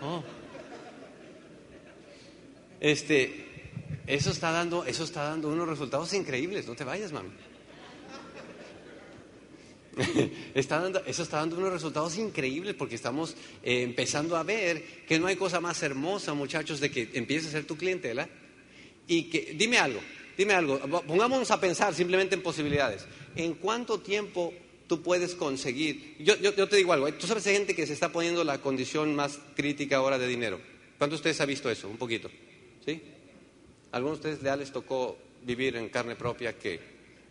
[0.02, 0.22] Oh.
[2.82, 3.43] Este,
[4.06, 6.68] eso está dando, eso está dando unos resultados increíbles.
[6.68, 7.30] No te vayas, mami.
[10.56, 15.20] está dando, eso está dando unos resultados increíbles porque estamos eh, empezando a ver que
[15.20, 18.28] no hay cosa más hermosa, muchachos, de que empieces a ser tu clientela
[19.08, 20.00] y que, dime algo,
[20.38, 23.06] dime algo, pongámonos a pensar simplemente en posibilidades.
[23.36, 24.54] ¿En cuánto tiempo
[24.88, 26.16] tú puedes conseguir?
[26.20, 27.14] Yo, yo, yo te digo algo, ¿eh?
[27.14, 30.60] tú sabes de gente que se está poniendo la condición más crítica ahora de dinero.
[30.98, 31.88] ¿Cuántos de ustedes ha visto eso?
[31.88, 32.30] Un poquito.
[32.86, 33.02] ¿Sí?
[33.94, 36.80] Algunos de ustedes ya les tocó vivir en carne propia que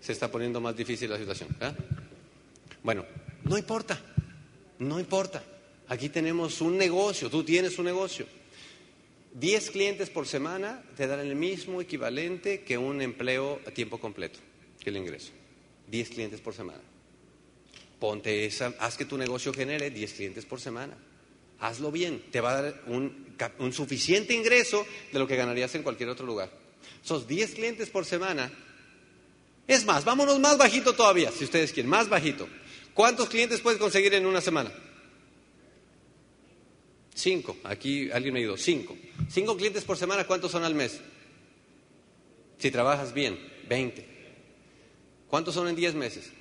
[0.00, 1.48] se está poniendo más difícil la situación.
[1.60, 1.72] ¿eh?
[2.82, 3.04] Bueno,
[3.44, 4.00] no importa,
[4.78, 5.42] no importa.
[5.88, 8.26] Aquí tenemos un negocio, tú tienes un negocio.
[9.34, 14.38] Diez clientes por semana te dan el mismo equivalente que un empleo a tiempo completo,
[14.78, 15.32] que el ingreso.
[15.88, 16.80] Diez clientes por semana.
[17.98, 20.96] Ponte esa, haz que tu negocio genere diez clientes por semana
[21.62, 26.08] hazlo bien, te va a dar un, suficiente ingreso de lo que ganarías en cualquier
[26.08, 26.50] otro lugar.
[27.02, 28.52] Sos 10 clientes por semana.
[29.68, 32.48] Es más, vámonos más bajito todavía, si ustedes quieren, más bajito.
[32.92, 34.72] ¿Cuántos clientes puedes conseguir en una semana?
[37.14, 37.56] Cinco.
[37.62, 38.56] Aquí alguien me ido.
[38.56, 38.96] Cinco.
[39.30, 41.00] Cinco clientes por semana, ¿cuántos son al mes?
[42.58, 43.38] Si trabajas bien,
[43.68, 44.08] 20.
[45.28, 46.32] ¿Cuántos son en 10 meses?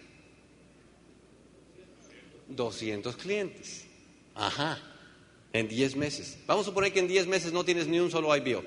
[2.49, 3.85] 200 clientes.
[4.33, 4.90] Ajá
[5.53, 6.37] en 10 meses.
[6.47, 8.63] Vamos a suponer que en 10 meses no tienes ni un solo IBO.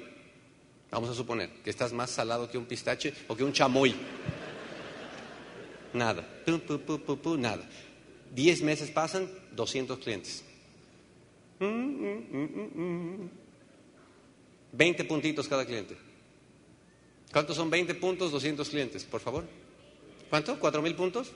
[0.90, 3.94] Vamos a suponer que estás más salado que un pistache o que un chamoy.
[5.92, 6.26] Nada.
[7.38, 7.68] nada.
[8.34, 10.44] 10 meses pasan, 200 clientes.
[14.72, 15.96] 20 puntitos cada cliente.
[17.32, 19.04] ¿Cuántos son 20 puntos, 200 clientes?
[19.04, 19.44] Por favor.
[20.30, 20.58] ¿Cuánto?
[20.60, 21.32] ¿4 mil puntos?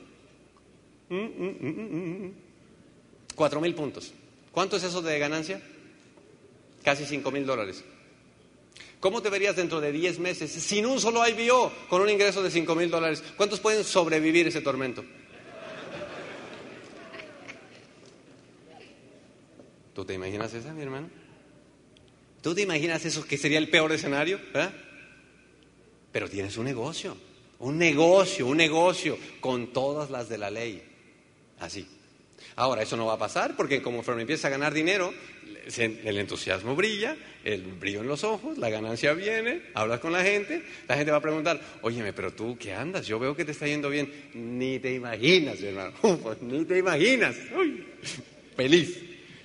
[3.34, 4.12] 4 mil puntos.
[4.52, 5.60] ¿Cuánto es eso de ganancia?
[6.82, 7.84] Casi 5 mil dólares.
[9.00, 12.50] ¿Cómo te verías dentro de 10 meses sin un solo IBO con un ingreso de
[12.50, 13.22] 5 mil dólares?
[13.36, 15.04] ¿Cuántos pueden sobrevivir ese tormento?
[19.94, 21.10] ¿Tú te imaginas eso, mi hermano?
[22.40, 24.40] ¿Tú te imaginas eso que sería el peor escenario?
[26.12, 27.16] Pero tienes un negocio,
[27.58, 30.82] un negocio, un negocio con todas las de la ley.
[31.58, 31.86] Así.
[32.56, 35.12] Ahora, eso no va a pasar porque como empieza a ganar dinero,
[35.76, 40.62] el entusiasmo brilla, el brillo en los ojos, la ganancia viene, hablas con la gente,
[40.88, 43.06] la gente va a preguntar, óyeme, pero tú, ¿qué andas?
[43.06, 44.10] Yo veo que te está yendo bien.
[44.34, 47.36] Ni te imaginas, hermano, pues, ni te imaginas.
[47.56, 47.84] Uy,
[48.56, 48.96] feliz.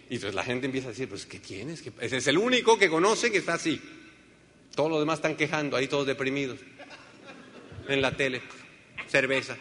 [0.09, 1.81] Y entonces la gente empieza a decir, pues, ¿qué tienes?
[1.81, 3.81] ¿Qué- Ese es el único que conoce que está así.
[4.75, 6.59] Todos los demás están quejando, ahí todos deprimidos.
[7.87, 8.41] En la tele,
[9.07, 9.57] cerveza.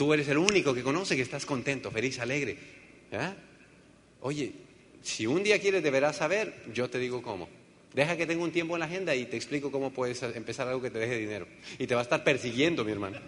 [0.00, 2.56] Tú eres el único que conoce que estás contento, feliz, alegre.
[4.22, 4.50] Oye,
[5.02, 7.50] si un día quieres de veras saber, yo te digo cómo.
[7.92, 10.80] Deja que tenga un tiempo en la agenda y te explico cómo puedes empezar algo
[10.80, 11.46] que te deje dinero.
[11.78, 13.18] Y te va a estar persiguiendo, mi hermano.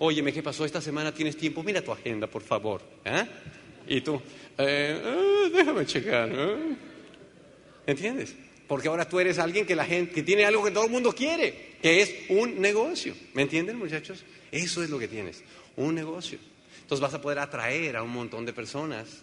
[0.00, 1.14] Óyeme, ¿qué pasó esta semana?
[1.14, 1.62] ¿Tienes tiempo?
[1.62, 2.82] Mira tu agenda, por favor.
[3.04, 3.24] ¿Ah?
[3.86, 4.20] Y tú,
[4.58, 6.28] eh, ah, déjame checar.
[7.86, 8.34] ¿Entiendes?
[8.66, 11.12] Porque ahora tú eres alguien que la gente, que tiene algo que todo el mundo
[11.12, 13.14] quiere, que es un negocio.
[13.32, 14.24] ¿Me entienden, muchachos?
[14.50, 15.44] Eso es lo que tienes,
[15.84, 16.38] un negocio.
[16.82, 19.22] Entonces vas a poder atraer a un montón de personas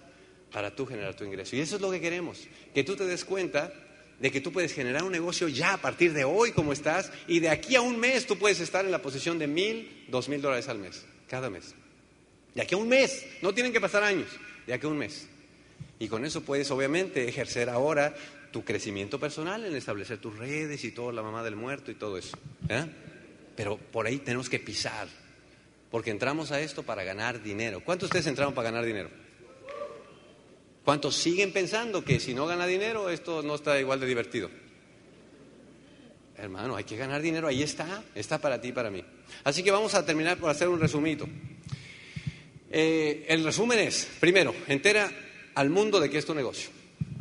[0.51, 1.55] para tú generar tu ingreso.
[1.55, 3.73] Y eso es lo que queremos, que tú te des cuenta
[4.19, 7.39] de que tú puedes generar un negocio ya a partir de hoy como estás y
[7.39, 10.41] de aquí a un mes tú puedes estar en la posición de mil, dos mil
[10.41, 11.75] dólares al mes, cada mes.
[12.55, 14.29] De aquí a un mes, no tienen que pasar años,
[14.65, 15.27] de aquí a un mes.
[15.99, 18.15] Y con eso puedes obviamente ejercer ahora
[18.51, 22.17] tu crecimiento personal en establecer tus redes y todo, la mamá del muerto y todo
[22.17, 22.37] eso.
[22.69, 22.85] ¿eh?
[23.55, 25.07] Pero por ahí tenemos que pisar,
[25.91, 27.81] porque entramos a esto para ganar dinero.
[27.83, 29.09] ¿Cuántos de ustedes entraron para ganar dinero?
[30.83, 34.49] ¿Cuántos siguen pensando que si no gana dinero esto no está igual de divertido?
[36.37, 39.03] Hermano, hay que ganar dinero, ahí está, está para ti y para mí.
[39.43, 41.27] Así que vamos a terminar por hacer un resumito.
[42.69, 45.11] Eh, el resumen es, primero, entera
[45.55, 46.69] al mundo de que es tu negocio.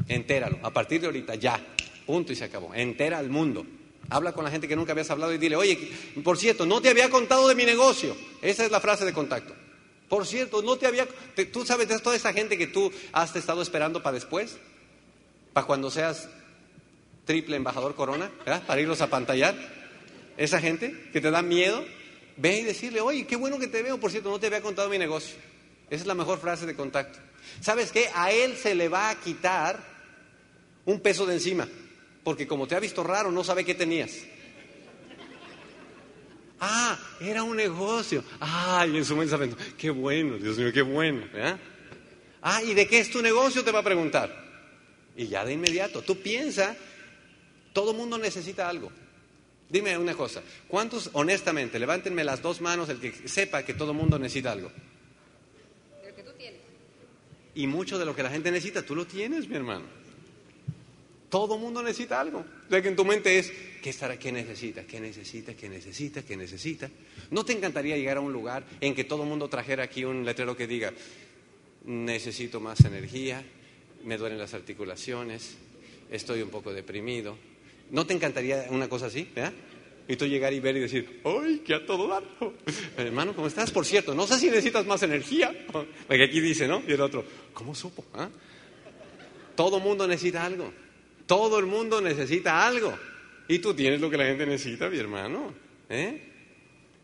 [0.06, 1.58] Entéralo, a partir de ahorita, ya,
[2.04, 2.74] punto y se acabó.
[2.74, 3.66] Entera al mundo.
[4.08, 5.90] Habla con la gente que nunca habías hablado y dile, oye,
[6.22, 8.16] por cierto, no te había contado de mi negocio.
[8.42, 9.54] Esa es la frase de contacto.
[10.08, 11.06] Por cierto, no te había...
[11.34, 14.56] te- tú sabes toda esa gente que tú has estado esperando para después,
[15.52, 16.28] para cuando seas
[17.24, 18.30] triple embajador corona,
[18.66, 19.56] para irlos a pantallar.
[20.36, 21.84] Esa gente que te da miedo,
[22.36, 24.88] ve y decirle, oye, qué bueno que te veo, por cierto, no te había contado
[24.88, 25.34] mi negocio.
[25.90, 27.18] Esa es la mejor frase de contacto.
[27.60, 28.08] ¿Sabes qué?
[28.14, 29.82] A él se le va a quitar
[30.84, 31.66] un peso de encima,
[32.26, 34.24] porque como te ha visto raro, no sabe qué tenías.
[36.58, 38.24] Ah, era un negocio.
[38.40, 41.24] Ay, en su mente pensando, qué bueno, Dios mío, qué bueno.
[41.32, 41.56] ¿verdad?
[42.42, 43.62] Ah, ¿y de qué es tu negocio?
[43.62, 44.44] Te va a preguntar.
[45.16, 46.76] Y ya de inmediato, tú piensa,
[47.72, 48.90] todo mundo necesita algo.
[49.68, 54.18] Dime una cosa, ¿cuántos, honestamente, levántenme las dos manos el que sepa que todo mundo
[54.18, 54.72] necesita algo?
[56.02, 56.60] Pero que tú tienes.
[57.54, 60.05] Y mucho de lo que la gente necesita, tú lo tienes, mi hermano.
[61.28, 62.38] Todo mundo necesita algo.
[62.38, 63.52] O sea que en tu mente es,
[63.82, 64.18] ¿qué estará?
[64.18, 64.84] ¿Qué necesita?
[64.84, 65.54] ¿Qué necesita?
[65.54, 66.22] ¿Qué necesita?
[66.22, 66.90] ¿Qué necesita?
[67.30, 70.24] ¿No te encantaría llegar a un lugar en que todo el mundo trajera aquí un
[70.24, 70.92] letrero que diga,
[71.84, 73.42] necesito más energía,
[74.04, 75.56] me duelen las articulaciones,
[76.10, 77.36] estoy un poco deprimido?
[77.90, 79.28] ¿No te encantaría una cosa así?
[79.34, 79.52] ¿verdad?
[80.08, 82.22] Y tú llegar y ver y decir, ¡ay, que a todo dar!
[82.96, 83.72] Hermano, ¿cómo estás?
[83.72, 85.52] Por cierto, no sé si necesitas más energía.
[86.06, 86.82] Porque aquí dice, ¿no?
[86.86, 88.04] Y el otro, ¿cómo supo?
[88.14, 88.28] ah?
[89.56, 90.72] Todo mundo necesita algo.
[91.26, 92.96] Todo el mundo necesita algo.
[93.48, 95.54] Y tú tienes lo que la gente necesita, mi hermano.
[95.88, 96.20] ¿eh?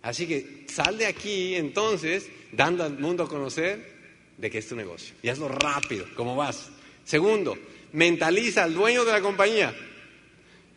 [0.03, 3.93] Así que sal de aquí entonces, dando al mundo a conocer
[4.37, 5.15] de qué es tu negocio.
[5.23, 6.71] Y hazlo rápido, como vas.
[7.05, 7.57] Segundo,
[7.93, 9.75] mentaliza al dueño de la compañía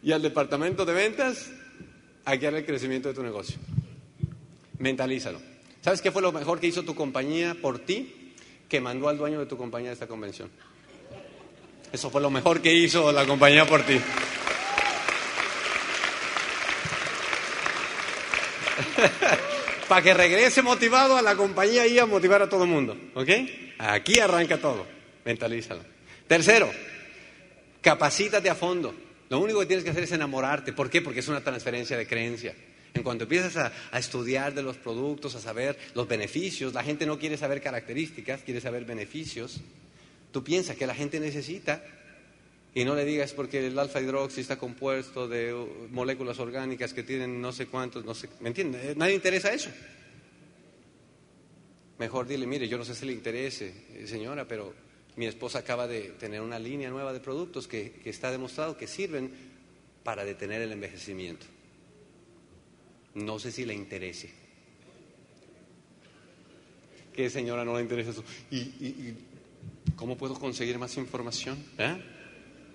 [0.04, 1.52] y al departamento de ventas
[2.26, 3.58] a guiar el crecimiento de tu negocio.
[4.80, 5.40] Mentalízalo.
[5.82, 8.34] ¿Sabes qué fue lo mejor que hizo tu compañía por ti?
[8.70, 10.50] Que mandó al dueño de tu compañía a esta convención.
[11.96, 13.98] Eso fue lo mejor que hizo la compañía por ti.
[19.88, 22.98] Para que regrese motivado a la compañía y a motivar a todo el mundo.
[23.14, 23.30] ¿Ok?
[23.78, 24.86] Aquí arranca todo.
[25.24, 25.86] Mentalízalo.
[26.28, 26.70] Tercero,
[27.80, 28.94] capacítate a fondo.
[29.30, 30.74] Lo único que tienes que hacer es enamorarte.
[30.74, 31.02] ¿Por qué?
[31.02, 32.54] Porque es una transferencia de creencia.
[32.94, 37.06] En cuanto empiezas a, a estudiar de los productos, a saber los beneficios, la gente
[37.06, 39.62] no quiere saber características, quiere saber beneficios.
[40.36, 41.82] Tú piensas que la gente necesita
[42.74, 47.04] y no le digas porque el alfa hidroxi está compuesto de uh, moléculas orgánicas que
[47.04, 48.84] tienen no sé cuántos, no sé, ¿me entiendes?
[48.84, 49.70] Eh, Nadie interesa eso.
[52.00, 54.74] Mejor dile, mire, yo no sé si le interese, eh, señora, pero
[55.16, 58.88] mi esposa acaba de tener una línea nueva de productos que, que está demostrado que
[58.88, 59.32] sirven
[60.04, 61.46] para detener el envejecimiento.
[63.14, 64.34] No sé si le interese.
[67.14, 68.26] ¿Qué señora no le interesa eso?
[68.52, 69.16] ¿Y,
[69.96, 71.58] cómo puedo conseguir más información?
[71.78, 71.98] ¿Eh?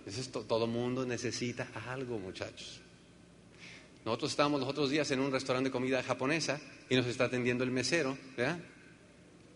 [0.07, 2.81] Eso es to- todo mundo necesita algo, muchachos.
[4.05, 6.59] Nosotros estábamos los otros días en un restaurante de comida japonesa
[6.89, 8.59] y nos está atendiendo el mesero, ¿verdad?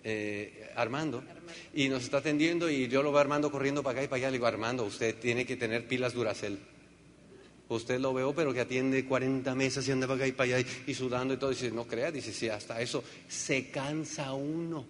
[0.06, 1.24] Eh, Armando,
[1.72, 4.26] y nos está atendiendo y yo lo veo Armando corriendo para acá y para allá.
[4.28, 6.58] Le digo, Armando, usted tiene que tener pilas Duracell.
[7.70, 10.68] Usted lo veo, pero que atiende 40 mesas y anda para acá y para allá
[10.86, 11.50] y, y sudando y todo.
[11.50, 14.84] Y dice, no crea, dice, sí, hasta eso se cansa uno.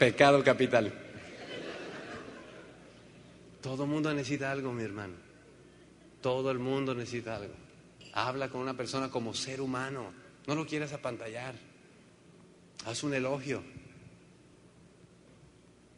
[0.00, 0.90] Pecado capital.
[3.60, 5.12] Todo el mundo necesita algo, mi hermano.
[6.22, 7.52] Todo el mundo necesita algo.
[8.14, 10.10] Habla con una persona como ser humano.
[10.46, 11.54] No lo quieras apantallar.
[12.86, 13.62] Haz un elogio.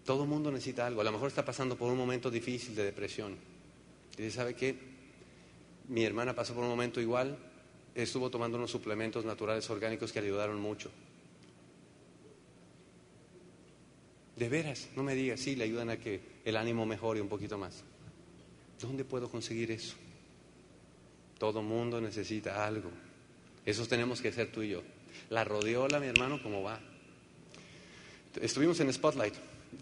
[0.05, 1.03] Todo el mundo necesita algo.
[1.03, 3.37] A lo mejor está pasando por un momento difícil de depresión.
[4.19, 4.77] Y ¿sabe qué?
[5.87, 7.39] Mi hermana pasó por un momento igual.
[7.95, 10.91] Estuvo tomando unos suplementos naturales orgánicos que le ayudaron mucho.
[14.37, 17.59] De veras, no me digas, sí, le ayudan a que el ánimo mejore un poquito
[17.59, 17.85] más.
[18.81, 19.95] ¿Dónde puedo conseguir eso?
[21.39, 22.91] Todo mundo necesita algo.
[23.65, 24.83] Eso tenemos que hacer tú y yo.
[25.31, 26.81] La rodeola, mi hermano, ¿cómo va?
[28.41, 29.35] Estuvimos en Spotlight.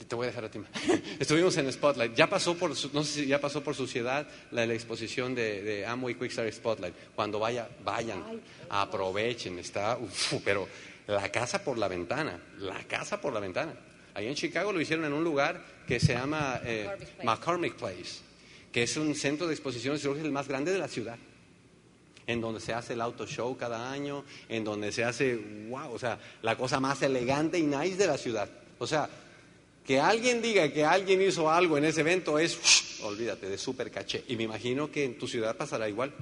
[0.06, 0.60] Te voy a dejar a ti.
[1.18, 2.14] Estuvimos en Spotlight.
[2.14, 5.86] Ya pasó por, no sé si ya pasó por su ciudad la, exposición de, de
[5.86, 6.94] Amway Quickstar Spotlight.
[7.14, 8.22] Cuando vaya, vayan,
[8.68, 9.58] aprovechen.
[9.58, 9.98] Está,
[10.44, 10.68] pero
[11.06, 13.74] la casa por la ventana, la casa por la ventana.
[14.14, 16.88] Ahí en Chicago lo hicieron en un lugar que se llama eh,
[17.24, 18.20] McCormick Place,
[18.72, 21.18] que es un centro de exposiciones, es el más grande de la ciudad,
[22.26, 25.36] en donde se hace el auto show cada año, en donde se hace,
[25.68, 28.48] wow, o sea, la cosa más elegante y nice de la ciudad.
[28.78, 29.08] O sea,
[29.84, 34.24] que alguien diga que alguien hizo algo en ese evento es, olvídate, de súper caché.
[34.28, 36.14] Y me imagino que en tu ciudad pasará igual.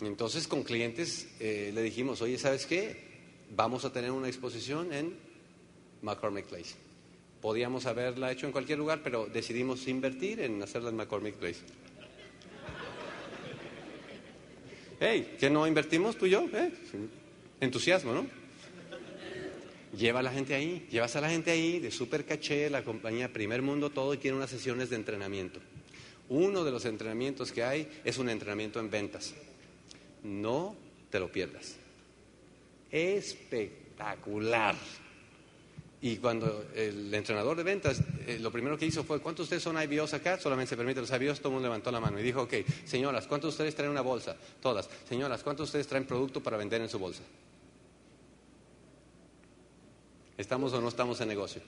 [0.00, 3.06] Entonces con clientes eh, le dijimos, oye, ¿sabes qué?
[3.50, 5.27] Vamos a tener una exposición en
[6.02, 6.74] McCormick Place.
[7.40, 11.60] Podíamos haberla hecho en cualquier lugar, pero decidimos invertir en hacerla en McCormick Place.
[15.00, 16.46] Hey, ¿qué no invertimos tú y yo?
[16.52, 16.72] ¿Eh?
[17.60, 18.26] Entusiasmo, ¿no?
[19.96, 23.32] Lleva a la gente ahí, llevas a la gente ahí de super caché, la compañía
[23.32, 25.60] Primer Mundo, todo y tiene unas sesiones de entrenamiento.
[26.28, 29.34] Uno de los entrenamientos que hay es un entrenamiento en ventas.
[30.24, 30.76] No
[31.10, 31.76] te lo pierdas.
[32.90, 34.74] Espectacular.
[36.00, 39.62] Y cuando el entrenador de ventas, eh, lo primero que hizo fue, ¿cuántos de ustedes
[39.64, 40.38] son IBOs acá?
[40.38, 43.26] Solamente se permite los IBOs, todo el mundo levantó la mano y dijo, ok, señoras,
[43.26, 44.36] ¿cuántos de ustedes traen una bolsa?
[44.62, 44.88] Todas.
[45.08, 47.22] Señoras, ¿cuántos de ustedes traen producto para vender en su bolsa?
[50.36, 51.62] ¿Estamos o no estamos en negocio?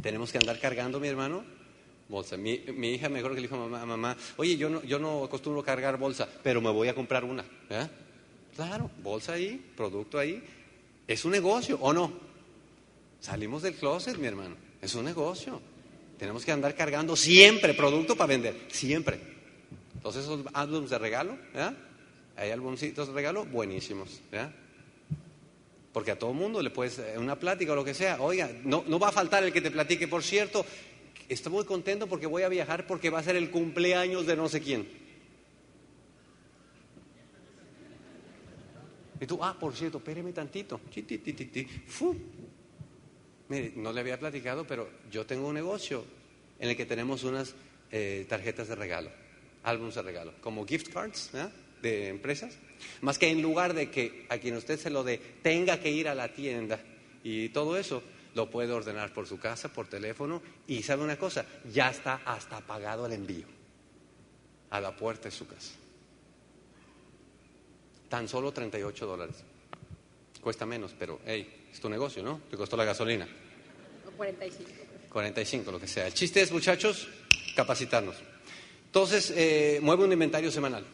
[0.00, 1.44] Tenemos que andar cargando, mi hermano,
[2.08, 2.36] bolsa.
[2.36, 5.64] Mi, hija mejor que le dijo a mamá, mamá, oye, yo no, yo no acostumbro
[5.64, 7.44] cargar bolsa, pero me voy a comprar una.
[8.54, 10.40] Claro, bolsa ahí, producto ahí.
[11.08, 12.27] ¿Es un negocio o no?
[13.20, 14.56] Salimos del closet, mi hermano.
[14.80, 15.60] Es un negocio.
[16.18, 19.20] Tenemos que andar cargando siempre producto para vender, siempre.
[19.94, 21.76] Entonces esos álbumes de regalo, ¿ya?
[22.36, 24.52] Hay álbumcitos de regalo buenísimos, ¿ya?
[25.92, 28.84] Porque a todo mundo le puedes, eh, una plática o lo que sea, oiga, no,
[28.86, 30.64] no va a faltar el que te platique, por cierto,
[31.28, 34.48] estoy muy contento porque voy a viajar porque va a ser el cumpleaños de no
[34.48, 34.88] sé quién.
[39.20, 40.80] Y tú, ah, por cierto, espéreme tantito.
[41.86, 42.16] Fu.
[43.48, 46.04] Mire, no le había platicado, pero yo tengo un negocio
[46.58, 47.54] en el que tenemos unas
[47.90, 49.10] eh, tarjetas de regalo,
[49.62, 51.30] álbumes de regalo, como gift cards
[51.80, 52.58] de empresas.
[53.00, 56.08] Más que en lugar de que a quien usted se lo dé tenga que ir
[56.08, 56.78] a la tienda
[57.24, 58.02] y todo eso,
[58.34, 60.42] lo puede ordenar por su casa, por teléfono.
[60.66, 63.46] Y sabe una cosa, ya está hasta pagado el envío
[64.70, 65.74] a la puerta de su casa.
[68.08, 69.44] Tan solo 38 dólares.
[70.40, 72.40] Cuesta menos, pero hey, es tu negocio, ¿no?
[72.50, 73.26] Te costó la gasolina.
[74.16, 74.70] 45.
[75.10, 76.06] 45, lo que sea.
[76.06, 77.08] El chiste es, muchachos,
[77.54, 78.16] capacitarnos.
[78.86, 80.84] Entonces, eh, mueve un inventario semanal.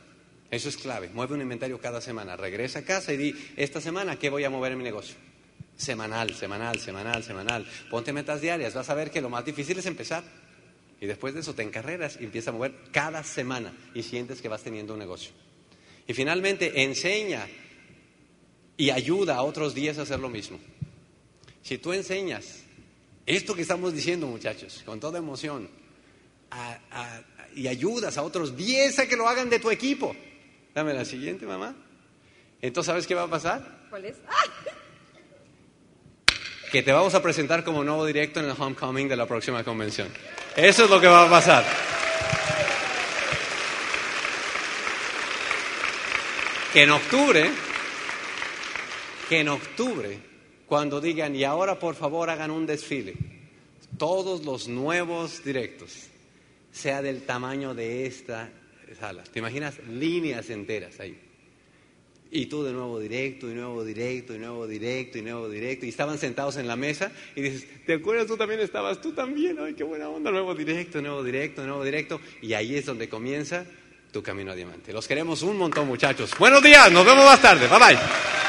[0.51, 1.09] Eso es clave.
[1.09, 2.37] Mueve un inventario cada semana.
[2.37, 5.17] Regresa a casa y di, esta semana, ¿qué voy a mover en mi negocio?
[5.77, 7.67] Semanal, semanal, semanal, semanal.
[7.91, 8.75] Ponte metas diarias.
[8.75, 10.23] Vas a ver que lo más difícil es empezar.
[11.01, 14.49] Y después de eso te encarreras y empiezas a mover cada semana y sientes que
[14.49, 15.33] vas teniendo un negocio.
[16.07, 17.49] Y finalmente, enseña
[18.77, 20.59] y ayuda a otros días a hacer lo mismo.
[21.63, 22.63] Si tú enseñas
[23.27, 25.69] esto que estamos diciendo, muchachos, con toda emoción,
[27.55, 30.15] y ayudas a otros 10 a que lo hagan de tu equipo,
[30.75, 31.75] dame la siguiente, mamá.
[32.61, 33.87] Entonces, ¿sabes qué va a pasar?
[33.91, 34.17] ¿Cuál es?
[36.71, 40.09] Que te vamos a presentar como nuevo directo en el homecoming de la próxima convención.
[40.57, 41.65] Eso es lo que va a pasar.
[46.73, 47.49] Que en octubre
[49.29, 50.19] que en octubre,
[50.67, 53.15] cuando digan, y ahora por favor hagan un desfile,
[53.99, 56.09] todos los nuevos directos,
[56.73, 58.51] sea del tamaño de esta
[58.99, 59.23] sala.
[59.25, 59.79] ¿Te imaginas?
[59.89, 61.19] Líneas enteras ahí.
[62.31, 65.87] Y tú de nuevo directo, y nuevo directo, y nuevo directo, y nuevo directo.
[65.87, 68.27] Y estaban sentados en la mesa y dices, ¿te acuerdas?
[68.27, 72.21] Tú también estabas, tú también, ay, qué buena onda, nuevo directo, nuevo directo, nuevo directo.
[72.43, 73.65] Y ahí es donde comienza
[74.11, 74.93] tu camino a diamante.
[74.93, 76.33] Los queremos un montón, muchachos.
[76.37, 77.69] Buenos días, nos vemos más tarde.
[77.69, 78.44] Bye bye.